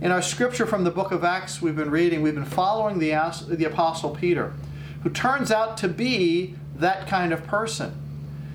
In 0.00 0.10
our 0.10 0.22
scripture 0.22 0.64
from 0.64 0.84
the 0.84 0.90
book 0.90 1.12
of 1.12 1.24
Acts 1.24 1.60
we've 1.60 1.76
been 1.76 1.90
reading, 1.90 2.22
we've 2.22 2.34
been 2.34 2.46
following 2.46 2.98
the, 2.98 3.10
the 3.48 3.66
Apostle 3.66 4.16
Peter 4.16 4.54
who 5.02 5.10
turns 5.10 5.50
out 5.50 5.76
to 5.78 5.88
be 5.88 6.54
that 6.76 7.06
kind 7.06 7.32
of 7.32 7.46
person. 7.46 7.94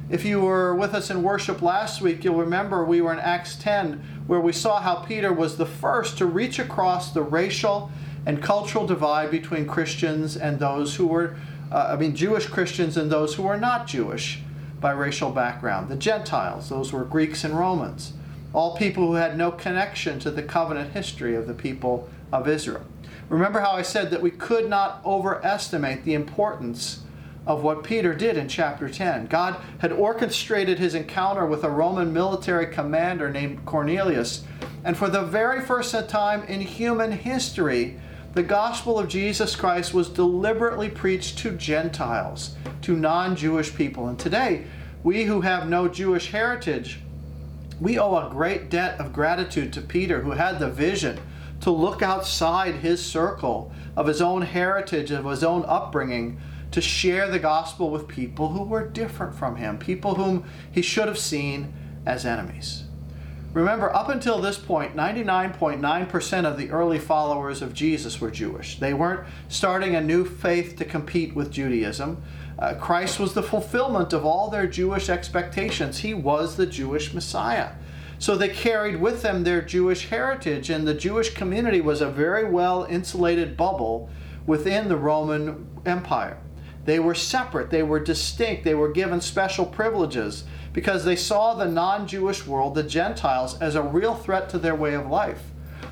If 0.09 0.23
you 0.23 0.39
were 0.39 0.75
with 0.75 0.93
us 0.93 1.09
in 1.09 1.23
worship 1.23 1.61
last 1.61 1.99
week, 1.99 2.23
you'll 2.23 2.35
remember 2.35 2.85
we 2.85 3.01
were 3.01 3.11
in 3.11 3.19
Acts 3.19 3.55
10, 3.55 4.23
where 4.27 4.39
we 4.39 4.51
saw 4.51 4.79
how 4.79 4.95
Peter 4.97 5.33
was 5.33 5.57
the 5.57 5.65
first 5.65 6.17
to 6.19 6.27
reach 6.27 6.59
across 6.59 7.11
the 7.11 7.23
racial 7.23 7.91
and 8.25 8.41
cultural 8.41 8.85
divide 8.85 9.31
between 9.31 9.65
Christians 9.65 10.37
and 10.37 10.59
those 10.59 10.95
who 10.95 11.07
were, 11.07 11.35
uh, 11.71 11.89
I 11.91 11.95
mean, 11.95 12.15
Jewish 12.15 12.45
Christians 12.45 12.97
and 12.97 13.11
those 13.11 13.35
who 13.35 13.43
were 13.43 13.57
not 13.57 13.87
Jewish 13.87 14.41
by 14.79 14.91
racial 14.91 15.31
background. 15.31 15.89
The 15.89 15.95
Gentiles, 15.95 16.69
those 16.69 16.93
were 16.93 17.03
Greeks 17.03 17.43
and 17.43 17.57
Romans, 17.57 18.13
all 18.53 18.77
people 18.77 19.07
who 19.07 19.13
had 19.13 19.35
no 19.37 19.51
connection 19.51 20.19
to 20.19 20.29
the 20.29 20.43
covenant 20.43 20.93
history 20.93 21.35
of 21.35 21.47
the 21.47 21.53
people 21.55 22.07
of 22.31 22.47
Israel. 22.47 22.85
Remember 23.29 23.59
how 23.59 23.71
I 23.71 23.81
said 23.81 24.11
that 24.11 24.21
we 24.21 24.31
could 24.31 24.69
not 24.69 25.01
overestimate 25.03 26.03
the 26.03 26.13
importance 26.13 27.01
of 27.47 27.63
what 27.63 27.83
Peter 27.83 28.13
did 28.13 28.37
in 28.37 28.47
chapter 28.47 28.89
10. 28.89 29.27
God 29.27 29.57
had 29.79 29.91
orchestrated 29.91 30.79
his 30.79 30.95
encounter 30.95 31.45
with 31.45 31.63
a 31.63 31.69
Roman 31.69 32.11
military 32.11 32.67
commander 32.67 33.29
named 33.29 33.65
Cornelius, 33.65 34.43
and 34.83 34.97
for 34.97 35.09
the 35.09 35.23
very 35.23 35.61
first 35.61 35.95
time 36.07 36.43
in 36.43 36.61
human 36.61 37.11
history, 37.11 37.99
the 38.33 38.43
gospel 38.43 38.99
of 38.99 39.07
Jesus 39.07 39.55
Christ 39.55 39.93
was 39.93 40.09
deliberately 40.09 40.89
preached 40.89 41.37
to 41.39 41.51
Gentiles, 41.51 42.55
to 42.81 42.95
non 42.95 43.35
Jewish 43.35 43.73
people. 43.73 44.07
And 44.07 44.19
today, 44.19 44.65
we 45.03 45.23
who 45.23 45.41
have 45.41 45.69
no 45.69 45.87
Jewish 45.87 46.31
heritage, 46.31 46.99
we 47.79 47.97
owe 47.97 48.15
a 48.17 48.29
great 48.29 48.69
debt 48.69 48.99
of 48.99 49.13
gratitude 49.13 49.71
to 49.73 49.81
Peter, 49.81 50.21
who 50.21 50.31
had 50.31 50.59
the 50.59 50.69
vision 50.69 51.19
to 51.65 51.71
look 51.71 52.03
outside 52.03 52.75
his 52.75 53.03
circle 53.03 53.71
of 53.97 54.05
his 54.05 54.21
own 54.21 54.43
heritage, 54.43 55.09
of 55.09 55.25
his 55.25 55.43
own 55.43 55.65
upbringing, 55.67 56.39
to 56.69 56.79
share 56.79 57.27
the 57.27 57.39
gospel 57.39 57.89
with 57.89 58.07
people 58.07 58.49
who 58.49 58.61
were 58.61 58.87
different 58.87 59.33
from 59.33 59.55
him, 59.55 59.79
people 59.79 60.13
whom 60.13 60.43
he 60.71 60.83
should 60.83 61.07
have 61.07 61.17
seen 61.17 61.73
as 62.05 62.23
enemies. 62.23 62.83
Remember, 63.51 63.91
up 63.95 64.09
until 64.09 64.39
this 64.39 64.59
point, 64.59 64.95
99.9% 64.95 66.45
of 66.45 66.55
the 66.55 66.69
early 66.69 66.99
followers 66.99 67.63
of 67.63 67.73
Jesus 67.73 68.21
were 68.21 68.29
Jewish. 68.29 68.77
They 68.77 68.93
weren't 68.93 69.27
starting 69.49 69.95
a 69.95 70.01
new 70.01 70.23
faith 70.23 70.75
to 70.75 70.85
compete 70.85 71.33
with 71.33 71.49
Judaism. 71.49 72.21
Uh, 72.59 72.75
Christ 72.75 73.19
was 73.19 73.33
the 73.33 73.41
fulfillment 73.41 74.13
of 74.13 74.23
all 74.23 74.51
their 74.51 74.67
Jewish 74.67 75.09
expectations. 75.09 75.97
He 75.97 76.13
was 76.13 76.57
the 76.57 76.67
Jewish 76.67 77.11
Messiah. 77.11 77.71
So 78.17 78.35
they 78.35 78.49
carried 78.49 79.01
with 79.01 79.21
them 79.21 79.43
their 79.43 79.61
Jewish 79.61 80.09
heritage, 80.09 80.69
and 80.69 80.87
the 80.87 80.93
Jewish 80.93 81.33
community 81.33 81.81
was 81.81 82.01
a 82.01 82.09
very 82.09 82.45
well 82.45 82.85
insulated 82.89 83.57
bubble 83.57 84.09
within 84.45 84.87
the 84.87 84.97
Roman 84.97 85.67
Empire. 85.85 86.37
They 86.85 86.99
were 86.99 87.15
separate, 87.15 87.71
they 87.71 87.83
were 87.83 87.99
distinct, 87.99 88.63
they 88.63 88.75
were 88.75 88.91
given 88.91 89.19
special 89.19 89.65
privileges 89.65 90.43
because 90.71 91.03
they 91.03 91.15
saw 91.15 91.53
the 91.53 91.65
non 91.65 92.07
Jewish 92.07 92.45
world, 92.45 92.75
the 92.75 92.83
Gentiles, 92.83 93.59
as 93.59 93.75
a 93.75 93.81
real 93.81 94.13
threat 94.13 94.49
to 94.49 94.59
their 94.59 94.75
way 94.75 94.93
of 94.93 95.07
life. 95.07 95.41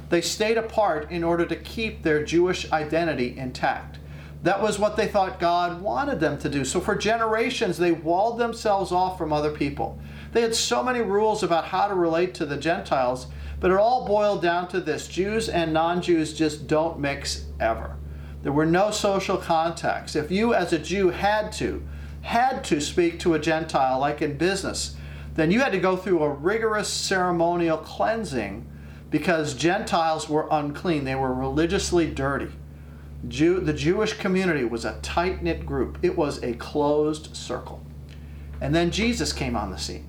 They 0.10 0.22
stayed 0.22 0.58
apart 0.58 1.10
in 1.10 1.24
order 1.24 1.46
to 1.46 1.56
keep 1.56 2.04
their 2.04 2.24
Jewish 2.24 2.72
identity 2.72 3.36
intact. 3.38 3.98
That 4.44 4.62
was 4.62 4.78
what 4.78 4.98
they 4.98 5.08
thought 5.08 5.40
God 5.40 5.82
wanted 5.82 6.20
them 6.20 6.38
to 6.40 6.50
do. 6.50 6.66
So 6.66 6.80
for 6.82 6.96
generations, 6.96 7.78
they 7.78 7.94
walled 7.94 8.38
themselves 8.38 8.92
off 8.92 9.18
from 9.18 9.32
other 9.32 9.52
people. 9.52 10.00
They 10.34 10.42
had 10.42 10.56
so 10.56 10.84
many 10.84 11.02
rules 11.02 11.44
about 11.44 11.66
how 11.66 11.88
to 11.88 11.94
relate 11.94 12.34
to 12.36 12.46
the 12.46 12.58
Gentiles, 12.58 13.28
but 13.60 13.70
it 13.70 13.78
all 13.78 14.06
boiled 14.06 14.42
down 14.42 14.68
to 14.70 14.82
this 14.82 15.08
Jews 15.08 15.48
and 15.48 15.72
non 15.72 16.02
Jews 16.02 16.34
just 16.34 16.68
don't 16.68 17.00
mix 17.00 17.46
ever. 17.60 17.96
There 18.42 18.52
were 18.52 18.66
no 18.66 18.92
social 18.92 19.38
contacts. 19.38 20.16
If 20.16 20.32
you, 20.32 20.54
as 20.54 20.74
a 20.74 20.80
Jew, 20.80 21.10
had 21.10 21.52
to, 21.54 21.84
had 22.22 22.64
to 22.66 22.82
speak 22.82 23.20
to 23.20 23.36
a 23.36 23.40
Gentile, 23.40 24.00
like 24.00 24.22
in 24.22 24.38
business, 24.38 24.96
then 25.36 25.52
you 25.52 25.60
had 25.60 25.72
to 25.72 25.80
go 25.80 25.96
through 25.96 26.24
a 26.24 26.30
rigorous 26.30 26.90
ceremonial 26.90 27.78
cleansing 27.78 28.68
because 29.12 29.54
Gentiles 29.54 30.28
were 30.28 30.48
unclean. 30.50 31.06
They 31.06 31.16
were 31.16 31.34
religiously 31.34 32.08
dirty. 32.10 32.50
Jew, 33.28 33.60
the 33.60 33.74
Jewish 33.74 34.14
community 34.14 34.66
was 34.66 34.84
a 34.84 35.00
tight 35.02 35.44
knit 35.44 35.66
group, 35.66 36.00
it 36.02 36.18
was 36.18 36.44
a 36.44 36.54
closed 36.54 37.36
circle. 37.36 37.86
And 38.60 38.74
then 38.74 38.92
Jesus 38.92 39.32
came 39.32 39.56
on 39.56 39.72
the 39.72 39.78
scene. 39.78 40.08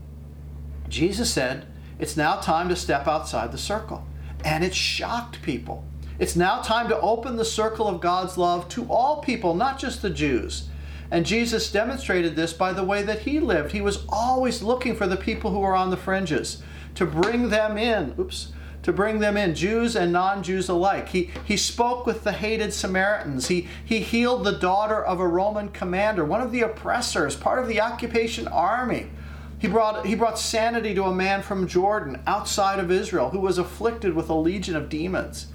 Jesus 0.94 1.32
said, 1.32 1.66
It's 1.98 2.16
now 2.16 2.36
time 2.36 2.68
to 2.68 2.76
step 2.76 3.08
outside 3.08 3.50
the 3.50 3.58
circle. 3.58 4.06
And 4.44 4.62
it 4.62 4.74
shocked 4.74 5.42
people. 5.42 5.84
It's 6.20 6.36
now 6.36 6.62
time 6.62 6.88
to 6.88 7.00
open 7.00 7.36
the 7.36 7.44
circle 7.44 7.88
of 7.88 8.00
God's 8.00 8.38
love 8.38 8.68
to 8.70 8.86
all 8.88 9.20
people, 9.20 9.54
not 9.54 9.80
just 9.80 10.02
the 10.02 10.10
Jews. 10.10 10.68
And 11.10 11.26
Jesus 11.26 11.72
demonstrated 11.72 12.36
this 12.36 12.52
by 12.52 12.72
the 12.72 12.84
way 12.84 13.02
that 13.02 13.22
he 13.22 13.40
lived. 13.40 13.72
He 13.72 13.80
was 13.80 14.04
always 14.08 14.62
looking 14.62 14.94
for 14.94 15.08
the 15.08 15.16
people 15.16 15.50
who 15.50 15.58
were 15.58 15.74
on 15.74 15.90
the 15.90 15.96
fringes 15.96 16.62
to 16.94 17.04
bring 17.04 17.48
them 17.48 17.76
in. 17.76 18.14
Oops. 18.16 18.52
To 18.84 18.92
bring 18.92 19.18
them 19.18 19.36
in, 19.36 19.54
Jews 19.54 19.96
and 19.96 20.12
non 20.12 20.42
Jews 20.42 20.68
alike. 20.68 21.08
He, 21.08 21.30
he 21.44 21.56
spoke 21.56 22.06
with 22.06 22.22
the 22.22 22.32
hated 22.32 22.72
Samaritans. 22.72 23.48
He, 23.48 23.66
he 23.84 24.00
healed 24.00 24.44
the 24.44 24.52
daughter 24.52 25.02
of 25.02 25.18
a 25.18 25.26
Roman 25.26 25.70
commander, 25.70 26.24
one 26.24 26.42
of 26.42 26.52
the 26.52 26.60
oppressors, 26.60 27.34
part 27.34 27.58
of 27.58 27.66
the 27.66 27.80
occupation 27.80 28.46
army. 28.46 29.08
He 29.64 29.70
brought, 29.70 30.04
he 30.04 30.14
brought 30.14 30.38
sanity 30.38 30.94
to 30.94 31.04
a 31.04 31.14
man 31.14 31.40
from 31.40 31.66
Jordan, 31.66 32.20
outside 32.26 32.78
of 32.78 32.90
Israel, 32.90 33.30
who 33.30 33.40
was 33.40 33.56
afflicted 33.56 34.12
with 34.12 34.28
a 34.28 34.34
legion 34.34 34.76
of 34.76 34.90
demons. 34.90 35.46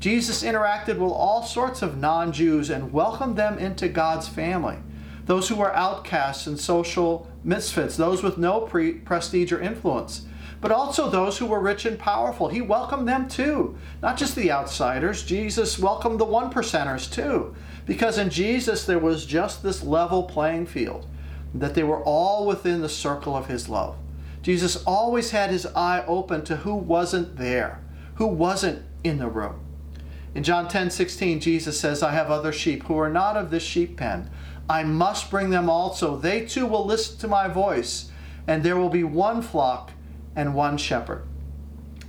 Jesus 0.00 0.42
interacted 0.42 0.96
with 0.96 1.12
all 1.12 1.42
sorts 1.42 1.82
of 1.82 1.98
non 1.98 2.32
Jews 2.32 2.70
and 2.70 2.94
welcomed 2.94 3.36
them 3.36 3.58
into 3.58 3.86
God's 3.90 4.26
family. 4.26 4.78
Those 5.26 5.50
who 5.50 5.56
were 5.56 5.76
outcasts 5.76 6.46
and 6.46 6.58
social 6.58 7.28
misfits, 7.44 7.98
those 7.98 8.22
with 8.22 8.38
no 8.38 8.62
pre- 8.62 8.94
prestige 8.94 9.52
or 9.52 9.60
influence, 9.60 10.24
but 10.62 10.72
also 10.72 11.10
those 11.10 11.36
who 11.36 11.44
were 11.44 11.60
rich 11.60 11.84
and 11.84 11.98
powerful. 11.98 12.48
He 12.48 12.62
welcomed 12.62 13.06
them 13.06 13.28
too, 13.28 13.76
not 14.00 14.16
just 14.16 14.34
the 14.34 14.50
outsiders. 14.50 15.24
Jesus 15.24 15.78
welcomed 15.78 16.20
the 16.20 16.24
one 16.24 16.50
percenters 16.50 17.12
too, 17.12 17.54
because 17.84 18.16
in 18.16 18.30
Jesus 18.30 18.86
there 18.86 18.98
was 18.98 19.26
just 19.26 19.62
this 19.62 19.84
level 19.84 20.22
playing 20.22 20.64
field 20.64 21.06
that 21.54 21.74
they 21.74 21.82
were 21.82 22.02
all 22.02 22.46
within 22.46 22.80
the 22.80 22.88
circle 22.88 23.36
of 23.36 23.46
his 23.46 23.68
love. 23.68 23.96
Jesus 24.42 24.82
always 24.86 25.30
had 25.30 25.50
his 25.50 25.66
eye 25.74 26.04
open 26.06 26.44
to 26.44 26.56
who 26.58 26.74
wasn't 26.74 27.36
there, 27.36 27.80
who 28.16 28.26
wasn't 28.26 28.82
in 29.04 29.18
the 29.18 29.28
room. 29.28 29.60
In 30.34 30.42
John 30.42 30.68
10 30.68 30.90
16, 30.90 31.40
Jesus 31.40 31.80
says, 31.80 32.02
I 32.02 32.12
have 32.12 32.30
other 32.30 32.52
sheep 32.52 32.84
who 32.84 32.98
are 32.98 33.10
not 33.10 33.36
of 33.36 33.50
this 33.50 33.62
sheep 33.62 33.96
pen. 33.96 34.30
I 34.68 34.84
must 34.84 35.30
bring 35.30 35.50
them 35.50 35.70
also. 35.70 36.16
They 36.16 36.44
too 36.44 36.66
will 36.66 36.84
listen 36.84 37.18
to 37.18 37.28
my 37.28 37.48
voice, 37.48 38.10
and 38.46 38.62
there 38.62 38.76
will 38.76 38.90
be 38.90 39.04
one 39.04 39.42
flock 39.42 39.92
and 40.36 40.54
one 40.54 40.76
shepherd. 40.76 41.26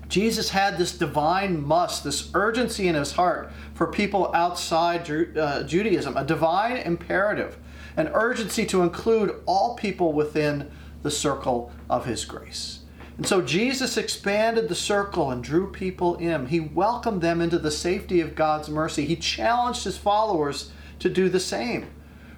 Jesus 0.09 0.49
had 0.49 0.77
this 0.77 0.97
divine 0.97 1.65
must, 1.65 2.03
this 2.03 2.31
urgency 2.33 2.87
in 2.87 2.95
his 2.95 3.13
heart 3.13 3.51
for 3.75 3.87
people 3.87 4.31
outside 4.33 5.09
uh, 5.37 5.63
Judaism, 5.63 6.17
a 6.17 6.25
divine 6.25 6.77
imperative, 6.77 7.57
an 7.99 8.07
urgency 8.13 8.65
to 8.65 8.81
include 8.81 9.35
all 9.45 9.75
people 9.75 10.13
within 10.13 10.71
the 11.03 11.11
circle 11.11 11.69
of 11.89 12.05
his 12.05 12.23
grace. 12.23 12.79
And 13.17 13.27
so 13.27 13.41
Jesus 13.41 13.97
expanded 13.97 14.69
the 14.69 14.75
circle 14.75 15.29
and 15.31 15.43
drew 15.43 15.69
people 15.69 16.15
in. 16.15 16.45
He 16.45 16.61
welcomed 16.61 17.21
them 17.21 17.41
into 17.41 17.59
the 17.59 17.71
safety 17.71 18.21
of 18.21 18.35
God's 18.35 18.69
mercy. 18.69 19.05
He 19.05 19.17
challenged 19.17 19.83
his 19.83 19.97
followers 19.97 20.71
to 20.99 21.09
do 21.09 21.27
the 21.27 21.41
same. 21.41 21.87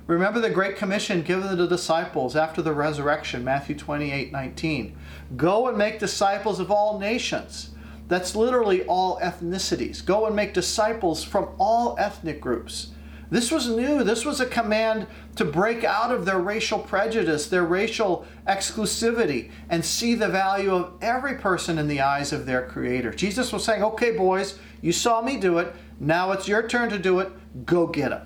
Remember 0.08 0.39
the 0.39 0.50
Great 0.50 0.77
Commission 0.77 1.22
given 1.22 1.48
to 1.50 1.56
the 1.56 1.68
disciples 1.68 2.36
after 2.36 2.63
the 2.63 2.74
resurrection, 2.74 3.44
Matthew 3.44 3.75
28 3.75 4.32
19. 4.32 4.98
Go 5.38 5.68
and 5.68 5.77
make 5.77 6.00
disciples 6.00 6.60
of 6.60 6.72
all 6.72 6.98
nations. 6.98 7.70
That's 8.08 8.36
literally 8.36 8.84
all 8.86 9.20
ethnicities. 9.20 10.03
Go 10.03 10.25
and 10.25 10.36
make 10.36 10.56
disciples 10.56 11.24
from 11.24 11.50
all 11.60 11.96
ethnic 12.00 12.41
groups. 12.41 12.88
This 13.32 13.50
was 13.50 13.70
new. 13.70 14.04
This 14.04 14.26
was 14.26 14.42
a 14.42 14.46
command 14.46 15.08
to 15.38 15.46
break 15.46 15.86
out 15.86 16.12
of 16.12 16.26
their 16.26 16.38
racial 16.38 16.78
prejudice, 16.78 17.48
their 17.48 17.64
racial 17.64 18.26
exclusivity, 18.46 19.52
and 19.70 19.86
see 19.86 20.16
the 20.16 20.28
value 20.28 20.76
of 20.76 20.94
every 21.02 21.36
person 21.36 21.80
in 21.80 21.88
the 21.88 22.02
eyes 22.02 22.34
of 22.34 22.46
their 22.46 22.68
Creator. 22.68 23.14
Jesus 23.14 23.54
was 23.54 23.64
saying, 23.64 23.84
Okay, 23.84 24.12
boys, 24.12 24.60
you 24.82 24.92
saw 24.92 25.22
me 25.22 25.38
do 25.38 25.60
it. 25.60 25.74
Now 25.98 26.34
it's 26.34 26.50
your 26.50 26.68
turn 26.68 26.90
to 26.90 27.00
do 27.00 27.20
it. 27.20 27.32
Go 27.66 27.88
get 27.88 28.12
it. 28.12 28.22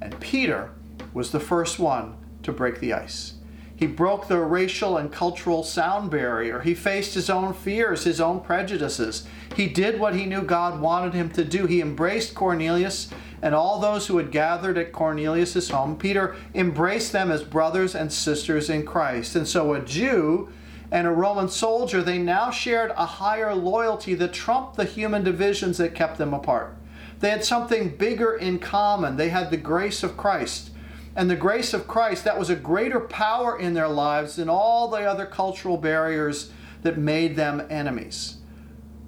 And 0.00 0.18
Peter 0.20 0.70
was 1.12 1.32
the 1.32 1.40
first 1.40 1.80
one 1.80 2.16
to 2.44 2.52
break 2.52 2.78
the 2.78 2.92
ice. 2.92 3.34
He 3.76 3.88
broke 3.88 4.28
the 4.28 4.38
racial 4.38 4.96
and 4.96 5.10
cultural 5.10 5.64
sound 5.64 6.12
barrier. 6.12 6.60
He 6.60 6.74
faced 6.74 7.14
his 7.14 7.28
own 7.28 7.52
fears, 7.52 8.04
his 8.04 8.20
own 8.20 8.40
prejudices. 8.40 9.26
He 9.56 9.66
did 9.66 9.98
what 9.98 10.14
he 10.14 10.26
knew 10.26 10.42
God 10.42 10.80
wanted 10.80 11.14
him 11.14 11.30
to 11.30 11.44
do. 11.44 11.66
He 11.66 11.80
embraced 11.80 12.36
Cornelius 12.36 13.10
and 13.44 13.54
all 13.54 13.78
those 13.78 14.08
who 14.08 14.16
had 14.16 14.32
gathered 14.32 14.76
at 14.76 14.90
Cornelius's 14.90 15.70
home. 15.70 15.96
Peter 15.96 16.34
embraced 16.54 17.12
them 17.12 17.30
as 17.30 17.44
brothers 17.44 17.94
and 17.94 18.12
sisters 18.12 18.68
in 18.68 18.84
Christ. 18.84 19.36
And 19.36 19.46
so 19.46 19.74
a 19.74 19.80
Jew 19.80 20.48
and 20.90 21.06
a 21.06 21.12
Roman 21.12 21.48
soldier, 21.48 22.02
they 22.02 22.18
now 22.18 22.50
shared 22.50 22.92
a 22.96 23.06
higher 23.06 23.54
loyalty 23.54 24.14
that 24.14 24.32
trumped 24.32 24.76
the 24.76 24.84
human 24.84 25.22
divisions 25.22 25.78
that 25.78 25.94
kept 25.94 26.18
them 26.18 26.34
apart. 26.34 26.74
They 27.20 27.30
had 27.30 27.44
something 27.44 27.96
bigger 27.96 28.34
in 28.34 28.58
common. 28.58 29.16
They 29.16 29.28
had 29.28 29.50
the 29.50 29.56
grace 29.56 30.02
of 30.02 30.16
Christ 30.16 30.70
and 31.16 31.30
the 31.30 31.36
grace 31.36 31.72
of 31.72 31.86
Christ, 31.86 32.24
that 32.24 32.38
was 32.38 32.50
a 32.50 32.56
greater 32.56 33.00
power 33.00 33.58
in 33.58 33.74
their 33.74 33.88
lives 33.88 34.36
than 34.36 34.48
all 34.48 34.88
the 34.88 35.02
other 35.04 35.26
cultural 35.26 35.76
barriers 35.76 36.50
that 36.82 36.98
made 36.98 37.36
them 37.36 37.64
enemies. 37.70 38.38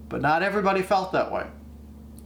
But 0.08 0.20
not 0.20 0.42
everybody 0.42 0.82
felt 0.82 1.10
that 1.12 1.32
way. 1.32 1.46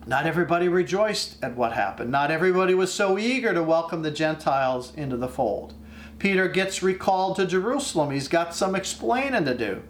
Not 0.06 0.26
everybody 0.26 0.66
rejoiced 0.66 1.36
at 1.42 1.56
what 1.56 1.74
happened. 1.74 2.10
Not 2.10 2.30
everybody 2.30 2.74
was 2.74 2.92
so 2.92 3.18
eager 3.18 3.52
to 3.52 3.62
welcome 3.62 4.02
the 4.02 4.10
Gentiles 4.10 4.94
into 4.96 5.16
the 5.16 5.28
fold. 5.28 5.74
Peter 6.18 6.48
gets 6.48 6.82
recalled 6.82 7.36
to 7.36 7.46
Jerusalem. 7.46 8.10
He's 8.10 8.28
got 8.28 8.54
some 8.54 8.74
explaining 8.74 9.44
to 9.44 9.54
do. 9.54 9.82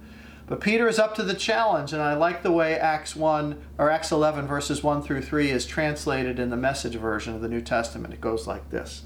But 0.48 0.60
Peter 0.60 0.88
is 0.88 0.98
up 0.98 1.14
to 1.14 1.22
the 1.22 1.34
challenge, 1.34 1.92
and 1.92 2.02
I 2.02 2.14
like 2.14 2.42
the 2.42 2.50
way 2.50 2.76
Acts 2.76 3.14
1 3.14 3.56
or 3.78 3.88
Acts 3.88 4.10
11 4.10 4.48
verses 4.48 4.82
1 4.82 5.02
through 5.02 5.22
3 5.22 5.48
is 5.48 5.64
translated 5.64 6.40
in 6.40 6.50
the 6.50 6.56
message 6.56 6.96
version 6.96 7.36
of 7.36 7.40
the 7.40 7.48
New 7.48 7.60
Testament. 7.60 8.12
It 8.12 8.20
goes 8.20 8.48
like 8.48 8.68
this. 8.70 9.04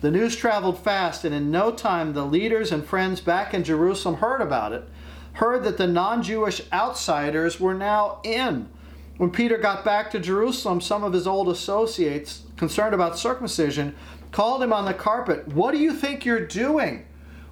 The 0.00 0.10
news 0.10 0.36
traveled 0.36 0.78
fast, 0.78 1.22
and 1.26 1.34
in 1.34 1.50
no 1.50 1.70
time 1.70 2.14
the 2.14 2.24
leaders 2.24 2.72
and 2.72 2.82
friends 2.82 3.20
back 3.20 3.52
in 3.52 3.62
Jerusalem 3.62 4.16
heard 4.16 4.40
about 4.40 4.72
it, 4.72 4.88
heard 5.34 5.64
that 5.64 5.76
the 5.76 5.86
non 5.86 6.22
Jewish 6.22 6.62
outsiders 6.72 7.60
were 7.60 7.74
now 7.74 8.20
in. 8.24 8.70
When 9.20 9.30
Peter 9.30 9.58
got 9.58 9.84
back 9.84 10.10
to 10.12 10.18
Jerusalem, 10.18 10.80
some 10.80 11.04
of 11.04 11.12
his 11.12 11.26
old 11.26 11.50
associates, 11.50 12.44
concerned 12.56 12.94
about 12.94 13.18
circumcision, 13.18 13.94
called 14.32 14.62
him 14.62 14.72
on 14.72 14.86
the 14.86 14.94
carpet. 14.94 15.46
What 15.48 15.72
do 15.72 15.78
you 15.78 15.92
think 15.92 16.24
you're 16.24 16.46
doing? 16.46 17.04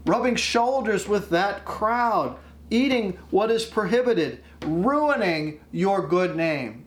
Rubbing 0.06 0.36
shoulders 0.36 1.06
with 1.06 1.28
that 1.28 1.66
crowd, 1.66 2.38
eating 2.70 3.18
what 3.28 3.50
is 3.50 3.66
prohibited, 3.66 4.42
ruining 4.64 5.60
your 5.70 6.08
good 6.08 6.36
name. 6.36 6.86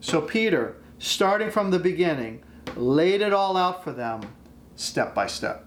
So 0.00 0.22
Peter, 0.22 0.76
starting 0.98 1.50
from 1.50 1.70
the 1.70 1.78
beginning, 1.78 2.42
laid 2.74 3.20
it 3.20 3.34
all 3.34 3.58
out 3.58 3.84
for 3.84 3.92
them 3.92 4.22
step 4.76 5.14
by 5.14 5.26
step. 5.26 5.66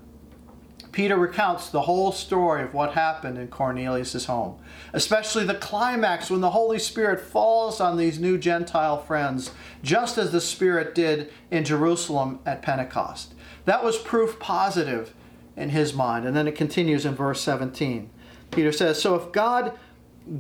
Peter 0.95 1.17
recounts 1.17 1.69
the 1.69 1.81
whole 1.81 2.13
story 2.13 2.63
of 2.63 2.73
what 2.73 2.93
happened 2.93 3.37
in 3.37 3.49
Cornelius' 3.49 4.27
home, 4.27 4.57
especially 4.93 5.43
the 5.43 5.53
climax 5.53 6.29
when 6.31 6.39
the 6.39 6.51
Holy 6.51 6.79
Spirit 6.79 7.19
falls 7.19 7.81
on 7.81 7.97
these 7.97 8.17
new 8.17 8.37
Gentile 8.37 8.97
friends, 8.97 9.51
just 9.83 10.17
as 10.17 10.31
the 10.31 10.39
Spirit 10.39 10.95
did 10.95 11.33
in 11.51 11.65
Jerusalem 11.65 12.39
at 12.45 12.61
Pentecost. 12.61 13.33
That 13.65 13.83
was 13.83 13.97
proof 13.97 14.39
positive 14.39 15.13
in 15.57 15.67
his 15.67 15.93
mind. 15.93 16.25
And 16.25 16.33
then 16.33 16.47
it 16.47 16.55
continues 16.55 17.05
in 17.05 17.13
verse 17.13 17.41
17. 17.41 18.09
Peter 18.51 18.71
says, 18.71 19.01
So 19.01 19.15
if 19.15 19.33
God 19.33 19.77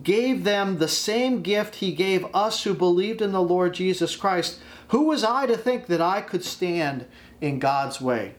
gave 0.03 0.45
them 0.45 0.77
the 0.77 0.87
same 0.87 1.41
gift 1.41 1.75
he 1.75 1.91
gave 1.91 2.33
us 2.33 2.63
who 2.63 2.73
believed 2.73 3.21
in 3.21 3.33
the 3.33 3.41
Lord 3.41 3.73
Jesus 3.73 4.15
Christ, 4.15 4.61
who 4.87 5.03
was 5.03 5.21
I 5.21 5.47
to 5.47 5.57
think 5.57 5.87
that 5.87 5.99
I 5.99 6.21
could 6.21 6.45
stand 6.45 7.07
in 7.41 7.59
God's 7.59 7.99
way? 7.99 8.35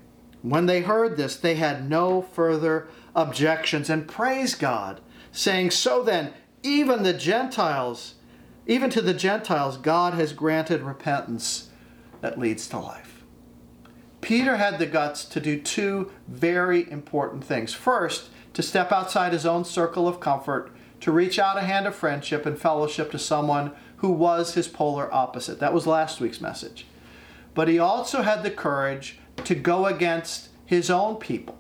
When 0.49 0.67
they 0.67 0.83
heard 0.83 1.17
this, 1.17 1.35
they 1.35 1.57
had 1.57 1.91
no 1.91 2.23
further 2.23 2.87
objections 3.17 3.91
and 3.91 4.07
praised 4.07 4.61
God, 4.61 5.01
saying, 5.33 5.73
So 5.73 6.05
then, 6.05 6.35
even 6.63 7.03
the 7.03 7.13
Gentiles, 7.13 8.15
even 8.65 8.89
to 8.91 9.03
the 9.03 9.13
Gentiles, 9.13 9.77
God 9.77 10.15
has 10.15 10.33
granted 10.33 10.83
repentance 10.83 11.71
that 12.21 12.39
leads 12.39 12.69
to 12.69 12.79
life. 12.79 13.25
Peter 14.21 14.57
had 14.57 14.79
the 14.79 14.87
guts 14.87 15.25
to 15.25 15.41
do 15.41 15.61
two 15.61 16.13
very 16.29 16.89
important 16.93 17.43
things. 17.43 17.75
First, 17.75 18.29
to 18.55 18.63
step 18.63 18.93
outside 18.93 19.33
his 19.33 19.47
own 19.47 19.65
circle 19.65 20.07
of 20.07 20.21
comfort, 20.21 20.71
to 21.01 21.11
reach 21.11 21.41
out 21.41 21.59
a 21.59 21.63
hand 21.63 21.89
of 21.89 21.97
friendship 21.97 22.47
and 22.47 22.57
fellowship 22.57 23.11
to 23.11 23.19
someone 23.19 23.73
who 23.97 24.11
was 24.11 24.55
his 24.55 24.69
polar 24.69 25.13
opposite. 25.13 25.59
That 25.59 25.75
was 25.75 25.89
last 25.89 26.21
week's 26.21 26.41
message. 26.41 26.87
But 27.53 27.67
he 27.67 27.81
also 27.81 28.23
had 28.23 28.45
the 28.45 28.51
courage 28.53 29.19
to 29.45 29.55
go 29.55 29.87
against 29.87 30.49
his 30.65 30.91
own 30.91 31.17
people, 31.17 31.59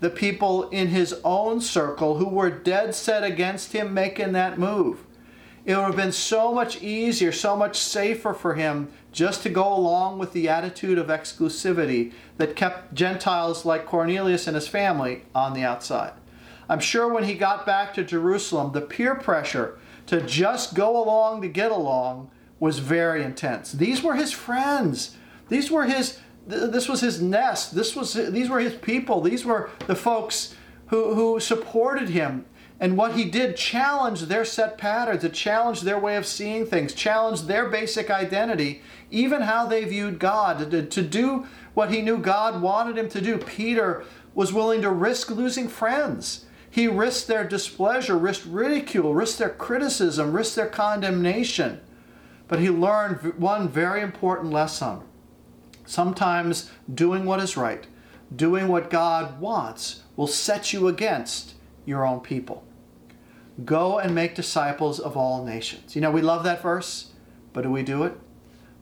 the 0.00 0.10
people 0.10 0.68
in 0.70 0.88
his 0.88 1.14
own 1.24 1.60
circle 1.60 2.16
who 2.16 2.28
were 2.28 2.50
dead 2.50 2.94
set 2.94 3.22
against 3.22 3.72
him 3.72 3.94
making 3.94 4.32
that 4.32 4.58
move. 4.58 5.04
It 5.64 5.76
would 5.76 5.84
have 5.84 5.96
been 5.96 6.12
so 6.12 6.52
much 6.52 6.82
easier, 6.82 7.30
so 7.30 7.56
much 7.56 7.78
safer 7.78 8.34
for 8.34 8.54
him 8.54 8.88
just 9.12 9.44
to 9.44 9.48
go 9.48 9.72
along 9.72 10.18
with 10.18 10.32
the 10.32 10.48
attitude 10.48 10.98
of 10.98 11.06
exclusivity 11.06 12.12
that 12.36 12.56
kept 12.56 12.94
Gentiles 12.94 13.64
like 13.64 13.86
Cornelius 13.86 14.48
and 14.48 14.56
his 14.56 14.66
family 14.66 15.22
on 15.34 15.54
the 15.54 15.62
outside. 15.62 16.14
I'm 16.68 16.80
sure 16.80 17.12
when 17.12 17.24
he 17.24 17.34
got 17.34 17.64
back 17.64 17.94
to 17.94 18.02
Jerusalem, 18.02 18.72
the 18.72 18.80
peer 18.80 19.14
pressure 19.14 19.78
to 20.06 20.20
just 20.20 20.74
go 20.74 21.00
along 21.00 21.42
to 21.42 21.48
get 21.48 21.70
along 21.70 22.30
was 22.58 22.78
very 22.78 23.22
intense. 23.22 23.72
These 23.72 24.02
were 24.02 24.14
his 24.14 24.32
friends. 24.32 25.16
These 25.48 25.70
were 25.70 25.84
his 25.84 26.18
this 26.46 26.88
was 26.88 27.00
his 27.00 27.22
nest. 27.22 27.74
This 27.74 27.94
was 27.94 28.14
these 28.14 28.48
were 28.48 28.60
his 28.60 28.74
people. 28.74 29.20
These 29.20 29.44
were 29.44 29.70
the 29.86 29.94
folks 29.94 30.54
who, 30.88 31.14
who 31.14 31.40
supported 31.40 32.10
him. 32.10 32.46
And 32.80 32.96
what 32.96 33.14
he 33.14 33.24
did 33.24 33.56
challenged 33.56 34.26
their 34.26 34.44
set 34.44 34.76
patterns, 34.76 35.22
it 35.22 35.34
challenged 35.34 35.84
their 35.84 36.00
way 36.00 36.16
of 36.16 36.26
seeing 36.26 36.66
things, 36.66 36.94
challenged 36.94 37.46
their 37.46 37.68
basic 37.68 38.10
identity, 38.10 38.82
even 39.08 39.42
how 39.42 39.66
they 39.66 39.84
viewed 39.84 40.18
God. 40.18 40.70
To, 40.72 40.84
to 40.84 41.02
do 41.02 41.46
what 41.74 41.92
he 41.92 42.02
knew 42.02 42.18
God 42.18 42.60
wanted 42.60 42.98
him 42.98 43.08
to 43.10 43.20
do, 43.20 43.38
Peter 43.38 44.04
was 44.34 44.52
willing 44.52 44.82
to 44.82 44.90
risk 44.90 45.30
losing 45.30 45.68
friends. 45.68 46.46
He 46.68 46.88
risked 46.88 47.28
their 47.28 47.46
displeasure, 47.46 48.18
risked 48.18 48.46
ridicule, 48.46 49.14
risked 49.14 49.38
their 49.38 49.50
criticism, 49.50 50.32
risked 50.32 50.56
their 50.56 50.66
condemnation. 50.66 51.80
But 52.48 52.58
he 52.58 52.68
learned 52.68 53.38
one 53.38 53.68
very 53.68 54.00
important 54.00 54.52
lesson 54.52 55.02
Sometimes 55.84 56.70
doing 56.92 57.24
what 57.24 57.40
is 57.40 57.56
right, 57.56 57.86
doing 58.34 58.68
what 58.68 58.90
God 58.90 59.40
wants, 59.40 60.02
will 60.16 60.26
set 60.26 60.72
you 60.72 60.88
against 60.88 61.54
your 61.84 62.06
own 62.06 62.20
people. 62.20 62.64
Go 63.64 63.98
and 63.98 64.14
make 64.14 64.34
disciples 64.34 64.98
of 64.98 65.16
all 65.16 65.44
nations. 65.44 65.94
You 65.94 66.00
know, 66.00 66.10
we 66.10 66.22
love 66.22 66.44
that 66.44 66.62
verse, 66.62 67.10
but 67.52 67.62
do 67.62 67.70
we 67.70 67.82
do 67.82 68.02
it? 68.04 68.18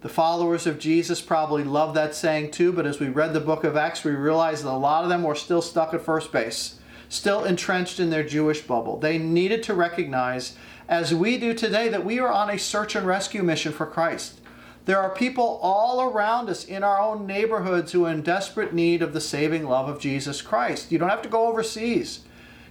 The 0.02 0.08
followers 0.08 0.66
of 0.66 0.78
Jesus 0.78 1.20
probably 1.20 1.62
love 1.62 1.92
that 1.94 2.14
saying 2.14 2.52
too, 2.52 2.72
but 2.72 2.86
as 2.86 2.98
we 2.98 3.08
read 3.08 3.34
the 3.34 3.40
book 3.40 3.64
of 3.64 3.76
Acts, 3.76 4.02
we 4.02 4.12
realized 4.12 4.64
that 4.64 4.70
a 4.70 4.72
lot 4.72 5.02
of 5.02 5.10
them 5.10 5.22
were 5.22 5.34
still 5.34 5.60
stuck 5.60 5.92
at 5.92 6.00
first 6.00 6.32
base, 6.32 6.80
still 7.10 7.44
entrenched 7.44 8.00
in 8.00 8.08
their 8.08 8.24
Jewish 8.24 8.62
bubble. 8.62 8.98
They 8.98 9.18
needed 9.18 9.62
to 9.64 9.74
recognize, 9.74 10.56
as 10.88 11.14
we 11.14 11.36
do 11.36 11.52
today, 11.52 11.88
that 11.90 12.04
we 12.04 12.18
are 12.18 12.32
on 12.32 12.48
a 12.48 12.58
search 12.58 12.94
and 12.94 13.06
rescue 13.06 13.42
mission 13.42 13.72
for 13.72 13.84
Christ. 13.84 14.39
There 14.90 14.98
are 14.98 15.14
people 15.14 15.60
all 15.62 16.02
around 16.02 16.50
us 16.50 16.64
in 16.64 16.82
our 16.82 16.98
own 16.98 17.24
neighborhoods 17.24 17.92
who 17.92 18.06
are 18.06 18.10
in 18.10 18.22
desperate 18.22 18.74
need 18.74 19.02
of 19.02 19.12
the 19.12 19.20
saving 19.20 19.68
love 19.68 19.88
of 19.88 20.00
Jesus 20.00 20.42
Christ. 20.42 20.90
You 20.90 20.98
don't 20.98 21.10
have 21.10 21.22
to 21.22 21.28
go 21.28 21.46
overseas. 21.46 22.22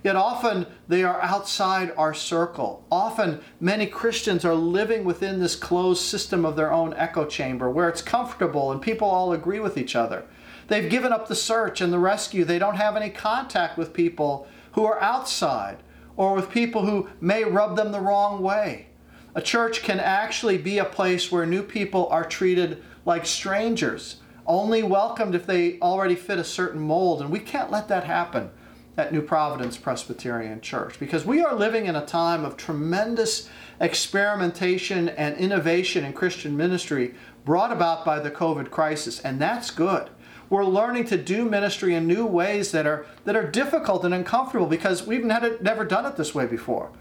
Yet 0.04 0.18
often 0.18 0.68
they 0.90 1.02
are 1.02 1.22
outside 1.22 1.94
our 1.96 2.14
circle. 2.14 2.86
Often 2.92 3.40
many 3.62 3.86
Christians 3.86 4.44
are 4.44 4.54
living 4.54 5.06
within 5.06 5.40
this 5.40 5.56
closed 5.56 6.02
system 6.02 6.44
of 6.44 6.58
their 6.58 6.74
own 6.74 6.94
echo 6.96 7.24
chamber 7.24 7.70
where 7.70 7.88
it's 7.88 8.02
comfortable 8.02 8.70
and 8.70 8.82
people 8.82 9.08
all 9.08 9.32
agree 9.32 9.62
with 9.62 9.78
each 9.78 9.96
other. 9.96 10.26
They've 10.68 10.92
given 10.92 11.14
up 11.14 11.30
the 11.30 11.36
search 11.36 11.80
and 11.80 11.94
the 11.94 12.00
rescue. 12.00 12.44
They 12.44 12.60
don't 12.60 12.76
have 12.76 12.98
any 12.98 13.12
contact 13.12 13.78
with 13.78 13.94
people 13.94 14.46
who 14.74 14.84
are 14.84 15.02
outside 15.02 15.78
or 16.18 16.36
with 16.36 16.52
people 16.52 16.86
who 16.86 17.08
may 17.22 17.46
rub 17.46 17.78
them 17.78 17.94
the 17.94 18.02
wrong 18.02 18.42
way. 18.42 18.89
A 19.36 19.42
church 19.42 19.84
can 19.84 20.00
actually 20.00 20.58
be 20.58 20.80
a 20.80 20.86
place 20.86 21.32
where 21.32 21.46
new 21.46 21.62
people 21.62 22.08
are 22.08 22.26
treated 22.26 22.84
like 23.06 23.26
strangers, 23.26 24.18
only 24.48 24.82
welcomed 24.82 25.36
if 25.36 25.46
they 25.46 25.80
already 25.80 26.16
fit 26.16 26.40
a 26.40 26.44
certain 26.44 26.82
mold, 26.82 27.22
and 27.22 27.30
we 27.30 27.40
can't 27.40 27.70
let 27.70 27.88
that 27.90 28.06
happen 28.06 28.50
at 28.98 29.14
New 29.14 29.22
Providence 29.22 29.78
Presbyterian 29.78 30.62
Church 30.62 31.00
because 31.00 31.26
we 31.26 31.42
are 31.42 31.56
living 31.56 31.86
in 31.86 31.96
a 31.96 32.06
time 32.06 32.44
of 32.44 32.58
tremendous 32.58 33.48
experimentation 33.80 35.10
and 35.10 35.38
innovation 35.38 36.04
in 36.04 36.12
Christian 36.12 36.58
ministry 36.58 37.14
brought 37.46 37.72
about 37.72 38.04
by 38.04 38.20
the 38.20 38.32
COVID 38.32 38.72
crisis, 38.72 39.20
and 39.20 39.40
that's 39.40 39.72
good. 39.72 40.10
We're 40.50 40.66
learning 40.66 41.06
to 41.06 41.18
do 41.18 41.46
ministry 41.46 41.94
in 41.94 42.08
new 42.08 42.26
ways 42.26 42.72
that 42.72 42.88
are 42.88 43.06
that 43.26 43.36
are 43.36 43.50
difficult 43.50 44.04
and 44.04 44.14
uncomfortable 44.14 44.66
because 44.66 45.06
we've 45.06 45.24
never, 45.24 45.60
never 45.62 45.86
done 45.86 46.08
it 46.08 46.16
this 46.16 46.34
way 46.34 46.48
before. 46.48 46.92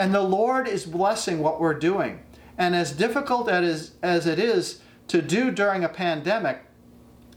And 0.00 0.14
the 0.14 0.22
Lord 0.22 0.66
is 0.66 0.86
blessing 0.86 1.40
what 1.40 1.60
we're 1.60 1.78
doing. 1.78 2.20
And 2.56 2.74
as 2.74 2.90
difficult 2.92 3.50
as, 3.50 3.92
it 4.02 4.38
is 4.38 4.80
to 5.08 5.20
do 5.20 5.50
during 5.50 5.84
a 5.84 5.90
pandemic, 5.90 6.62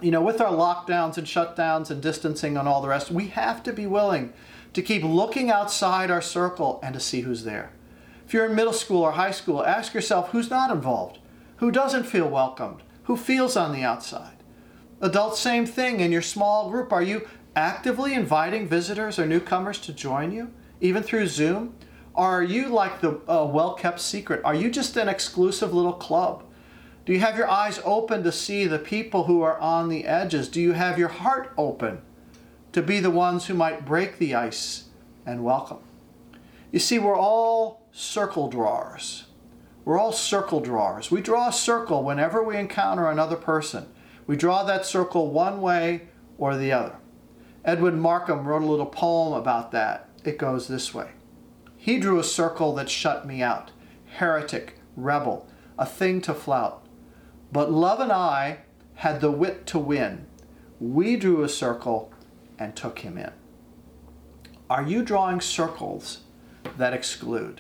you 0.02 0.12
know, 0.12 0.22
with 0.22 0.40
our 0.40 0.54
lockdowns 0.54 1.18
and 1.18 1.28
shutdowns 1.28 1.92
and 1.92 2.02
distancing 2.02 2.56
and 2.56 2.66
all 2.66 2.82
the 2.82 2.88
rest, 2.88 3.12
we 3.12 3.28
have 3.28 3.64
to 3.64 3.74
be 3.74 3.86
willing 3.86 4.32
to 4.72 4.82
keep 4.82 5.04
looking 5.04 5.52
outside 5.52 6.10
our 6.10 6.22
circle 6.22 6.80
and 6.82 6.94
to 6.94 7.02
see 7.02 7.22
who's 7.22 7.44
there. 7.44 7.74
If 8.26 8.34
you're 8.34 8.46
in 8.46 8.56
middle 8.56 8.72
school 8.72 9.02
or 9.02 9.12
high 9.12 9.32
school, 9.32 9.66
ask 9.66 9.94
yourself 9.94 10.30
who's 10.30 10.50
not 10.50 10.72
involved, 10.72 11.20
who 11.58 11.70
doesn't 11.70 12.06
feel 12.06 12.30
welcomed, 12.30 12.82
who 13.04 13.18
feels 13.18 13.58
on 13.58 13.74
the 13.74 13.84
outside. 13.84 14.38
Adults, 15.02 15.38
same 15.38 15.66
thing. 15.66 16.00
In 16.00 16.14
your 16.14 16.22
small 16.22 16.70
group, 16.70 16.94
are 16.94 17.04
you 17.04 17.28
actively 17.58 18.14
inviting 18.14 18.70
visitors 18.70 19.20
or 19.20 19.26
newcomers 19.26 19.80
to 19.80 19.92
join 19.92 20.32
you, 20.32 20.50
even 20.80 21.04
through 21.04 21.28
Zoom? 21.28 21.76
Are 22.16 22.44
you 22.44 22.70
like 22.70 23.02
the 23.02 23.20
uh, 23.28 23.46
well 23.46 23.74
kept 23.74 24.00
secret? 24.00 24.42
Are 24.46 24.54
you 24.54 24.70
just 24.70 24.96
an 24.98 25.10
exclusive 25.10 25.74
little 25.74 25.94
club? 25.94 26.44
Do 27.06 27.12
you 27.12 27.20
have 27.20 27.38
your 27.38 27.50
eyes 27.50 27.82
open 27.84 28.24
to 28.24 28.32
see 28.32 28.66
the 28.66 28.80
people 28.80 29.24
who 29.24 29.42
are 29.42 29.58
on 29.58 29.90
the 29.90 30.06
edges? 30.06 30.48
Do 30.48 30.62
you 30.62 30.74
have 30.74 31.00
your 31.00 31.10
heart 31.10 31.52
open 31.58 32.02
to 32.72 32.82
be 32.82 33.00
the 33.00 33.10
ones 33.10 33.48
who 33.48 33.56
might 33.56 33.86
break 33.86 34.20
the 34.20 34.36
ice 34.36 34.86
and 35.26 35.44
welcome? 35.44 35.80
You 36.72 36.80
see, 36.80 37.00
we're 37.00 37.18
all 37.18 37.88
circle 37.92 38.48
drawers. 38.48 39.26
We're 39.84 40.00
all 40.00 40.14
circle 40.14 40.62
drawers. 40.62 41.10
We 41.10 41.20
draw 41.20 41.50
a 41.50 41.54
circle 41.54 42.04
whenever 42.04 42.44
we 42.44 42.58
encounter 42.58 43.10
another 43.10 43.36
person. 43.36 43.88
We 44.28 44.38
draw 44.38 44.64
that 44.64 44.86
circle 44.86 45.32
one 45.32 45.62
way 45.62 46.10
or 46.38 46.56
the 46.56 46.72
other. 46.72 46.96
Edwin 47.66 48.00
Markham 48.00 48.46
wrote 48.46 48.62
a 48.62 48.68
little 48.68 48.86
poem 48.86 49.34
about 49.34 49.72
that. 49.72 50.10
It 50.24 50.38
goes 50.38 50.68
this 50.68 50.94
way 50.94 51.10
He 51.84 52.00
drew 52.00 52.18
a 52.18 52.24
circle 52.24 52.74
that 52.76 52.90
shut 52.90 53.28
me 53.28 53.42
out, 53.42 53.72
heretic, 54.14 54.76
rebel, 54.96 55.50
a 55.78 55.86
thing 55.86 56.22
to 56.22 56.34
flout. 56.34 56.82
But 57.52 57.74
love 57.74 58.00
and 58.00 58.10
I 58.10 58.60
had 58.94 59.20
the 59.20 59.30
wit 59.30 59.66
to 59.66 59.80
win. 59.80 60.26
We 60.80 61.18
drew 61.18 61.44
a 61.44 61.50
circle 61.50 62.10
and 62.58 62.74
took 62.74 63.00
him 63.00 63.18
in. 63.18 63.34
Are 64.70 64.84
you 64.84 65.04
drawing 65.04 65.42
circles 65.42 66.22
that 66.78 66.94
exclude? 66.94 67.60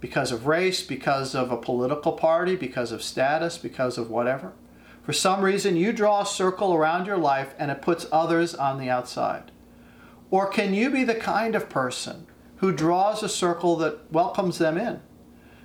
Because 0.00 0.32
of 0.32 0.46
race, 0.46 0.82
because 0.82 1.34
of 1.34 1.52
a 1.52 1.58
political 1.58 2.12
party, 2.12 2.56
because 2.56 2.90
of 2.90 3.02
status, 3.02 3.58
because 3.58 3.98
of 3.98 4.08
whatever? 4.08 4.54
For 5.02 5.12
some 5.12 5.42
reason, 5.42 5.76
you 5.76 5.92
draw 5.92 6.22
a 6.22 6.26
circle 6.26 6.72
around 6.72 7.04
your 7.04 7.18
life 7.18 7.54
and 7.58 7.70
it 7.70 7.82
puts 7.82 8.06
others 8.10 8.54
on 8.54 8.78
the 8.78 8.88
outside. 8.88 9.52
Or 10.30 10.46
can 10.46 10.72
you 10.72 10.88
be 10.88 11.04
the 11.04 11.14
kind 11.14 11.54
of 11.54 11.68
person 11.68 12.26
who 12.58 12.72
draws 12.72 13.22
a 13.22 13.28
circle 13.28 13.76
that 13.76 14.12
welcomes 14.12 14.58
them 14.58 14.76
in? 14.78 15.00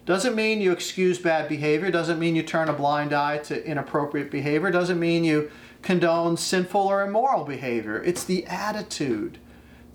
Doesn't 0.06 0.36
mean 0.36 0.60
you 0.60 0.72
excuse 0.72 1.18
bad 1.18 1.48
behavior, 1.48 1.90
doesn't 1.90 2.20
mean 2.20 2.36
you 2.36 2.44
turn 2.44 2.68
a 2.68 2.74
blind 2.74 3.14
eye 3.14 3.38
to 3.40 3.66
inappropriate 3.66 4.30
behavior, 4.30 4.70
doesn't 4.70 5.00
mean 5.00 5.24
you 5.24 5.50
condone 5.82 6.36
sinful 6.36 6.82
or 6.82 7.04
immoral 7.04 7.46
behavior. 7.46 8.02
It's 8.04 8.24
the 8.24 8.46
attitude, 8.46 9.38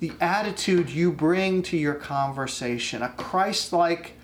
the 0.01 0.13
attitude 0.21 0.89
you 0.89 1.13
bring 1.13 1.63
to 1.65 1.77
your 1.77 1.95
conversation, 1.95 3.03
a 3.03 3.11
Christ 3.11 3.73
like 3.73 4.15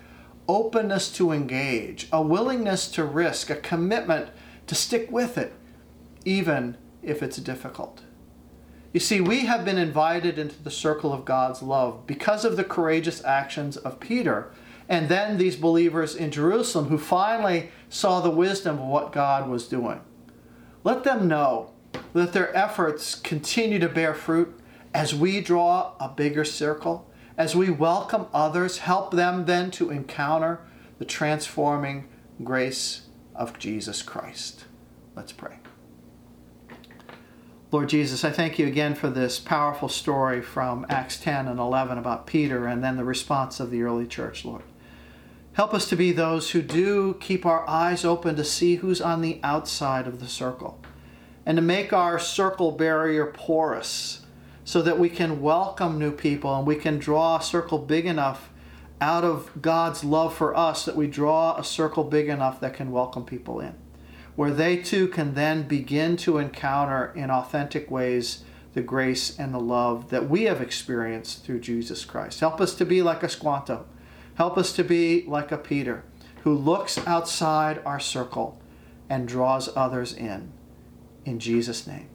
openness 0.47 1.11
to 1.13 1.31
engage, 1.31 2.07
a 2.11 2.21
willingness 2.21 2.87
to 2.91 3.03
risk, 3.03 3.49
a 3.49 3.55
commitment 3.55 4.29
to 4.67 4.75
stick 4.75 5.11
with 5.11 5.37
it, 5.37 5.53
even 6.23 6.77
if 7.03 7.21
it's 7.21 7.37
difficult. 7.37 8.01
You 8.95 9.01
see, 9.01 9.19
we 9.19 9.41
have 9.41 9.65
been 9.65 9.77
invited 9.77 10.39
into 10.39 10.63
the 10.63 10.71
circle 10.71 11.11
of 11.11 11.25
God's 11.25 11.61
love 11.61 12.07
because 12.07 12.45
of 12.45 12.55
the 12.55 12.63
courageous 12.63 13.21
actions 13.25 13.75
of 13.75 13.99
Peter 13.99 14.53
and 14.87 15.09
then 15.09 15.37
these 15.37 15.57
believers 15.57 16.15
in 16.15 16.31
Jerusalem 16.31 16.85
who 16.85 16.97
finally 16.97 17.71
saw 17.89 18.21
the 18.21 18.29
wisdom 18.29 18.79
of 18.79 18.87
what 18.87 19.11
God 19.11 19.49
was 19.49 19.67
doing. 19.67 19.99
Let 20.85 21.03
them 21.03 21.27
know 21.27 21.73
that 22.13 22.31
their 22.31 22.55
efforts 22.55 23.15
continue 23.15 23.79
to 23.79 23.89
bear 23.89 24.13
fruit 24.13 24.57
as 24.93 25.13
we 25.13 25.41
draw 25.41 25.95
a 25.99 26.07
bigger 26.07 26.45
circle, 26.45 27.11
as 27.37 27.53
we 27.53 27.69
welcome 27.69 28.27
others, 28.33 28.77
help 28.77 29.11
them 29.11 29.43
then 29.43 29.71
to 29.71 29.89
encounter 29.89 30.61
the 30.99 31.05
transforming 31.05 32.07
grace 32.45 33.07
of 33.35 33.59
Jesus 33.59 34.01
Christ. 34.01 34.63
Let's 35.17 35.33
pray. 35.33 35.57
Lord 37.75 37.89
Jesus, 37.89 38.23
I 38.23 38.31
thank 38.31 38.57
you 38.57 38.67
again 38.67 38.95
for 38.95 39.09
this 39.09 39.37
powerful 39.37 39.89
story 39.89 40.41
from 40.41 40.85
Acts 40.87 41.19
10 41.19 41.49
and 41.49 41.59
11 41.59 41.97
about 41.97 42.25
Peter 42.25 42.67
and 42.67 42.81
then 42.81 42.95
the 42.95 43.03
response 43.03 43.59
of 43.59 43.69
the 43.69 43.81
early 43.81 44.07
church, 44.07 44.45
Lord. 44.45 44.63
Help 45.55 45.73
us 45.73 45.89
to 45.89 45.97
be 45.97 46.13
those 46.13 46.51
who 46.51 46.61
do 46.61 47.15
keep 47.15 47.45
our 47.45 47.69
eyes 47.69 48.05
open 48.05 48.37
to 48.37 48.45
see 48.45 48.75
who's 48.75 49.01
on 49.01 49.19
the 49.19 49.41
outside 49.43 50.07
of 50.07 50.21
the 50.21 50.27
circle 50.29 50.79
and 51.45 51.57
to 51.57 51.61
make 51.61 51.91
our 51.91 52.17
circle 52.17 52.71
barrier 52.71 53.25
porous 53.25 54.21
so 54.63 54.81
that 54.81 54.97
we 54.97 55.09
can 55.09 55.41
welcome 55.41 55.99
new 55.99 56.13
people 56.13 56.57
and 56.57 56.65
we 56.65 56.77
can 56.77 56.97
draw 56.97 57.35
a 57.35 57.43
circle 57.43 57.79
big 57.79 58.05
enough 58.05 58.51
out 59.01 59.25
of 59.25 59.51
God's 59.61 60.01
love 60.01 60.33
for 60.33 60.55
us 60.55 60.85
that 60.85 60.95
we 60.95 61.07
draw 61.07 61.57
a 61.57 61.63
circle 61.65 62.05
big 62.05 62.29
enough 62.29 62.61
that 62.61 62.73
can 62.73 62.89
welcome 62.89 63.25
people 63.25 63.59
in, 63.59 63.75
where 64.35 64.51
they 64.51 64.77
too 64.77 65.07
can 65.07 65.33
then 65.33 65.63
begin 65.63 66.17
to 66.17 66.37
encounter 66.37 67.11
in 67.15 67.29
authentic 67.29 67.89
ways 67.89 68.43
the 68.73 68.81
grace 68.81 69.37
and 69.39 69.53
the 69.53 69.59
love 69.59 70.09
that 70.09 70.29
we 70.29 70.43
have 70.43 70.61
experienced 70.61 71.45
through 71.45 71.59
Jesus 71.59 72.03
Christ. 72.03 72.41
Help 72.41 72.59
us 72.59 72.75
to 72.75 72.85
be 72.85 73.01
like 73.01 73.23
a 73.23 73.29
Squanto 73.29 73.85
Help 74.35 74.57
us 74.57 74.73
to 74.73 74.83
be 74.83 75.23
like 75.27 75.51
a 75.51 75.57
Peter 75.57 76.03
who 76.43 76.53
looks 76.53 76.97
outside 77.07 77.81
our 77.85 77.99
circle 77.99 78.61
and 79.09 79.27
draws 79.27 79.75
others 79.75 80.13
in. 80.13 80.51
In 81.23 81.39
Jesus' 81.39 81.87
name, 81.87 82.09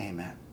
amen. 0.00 0.45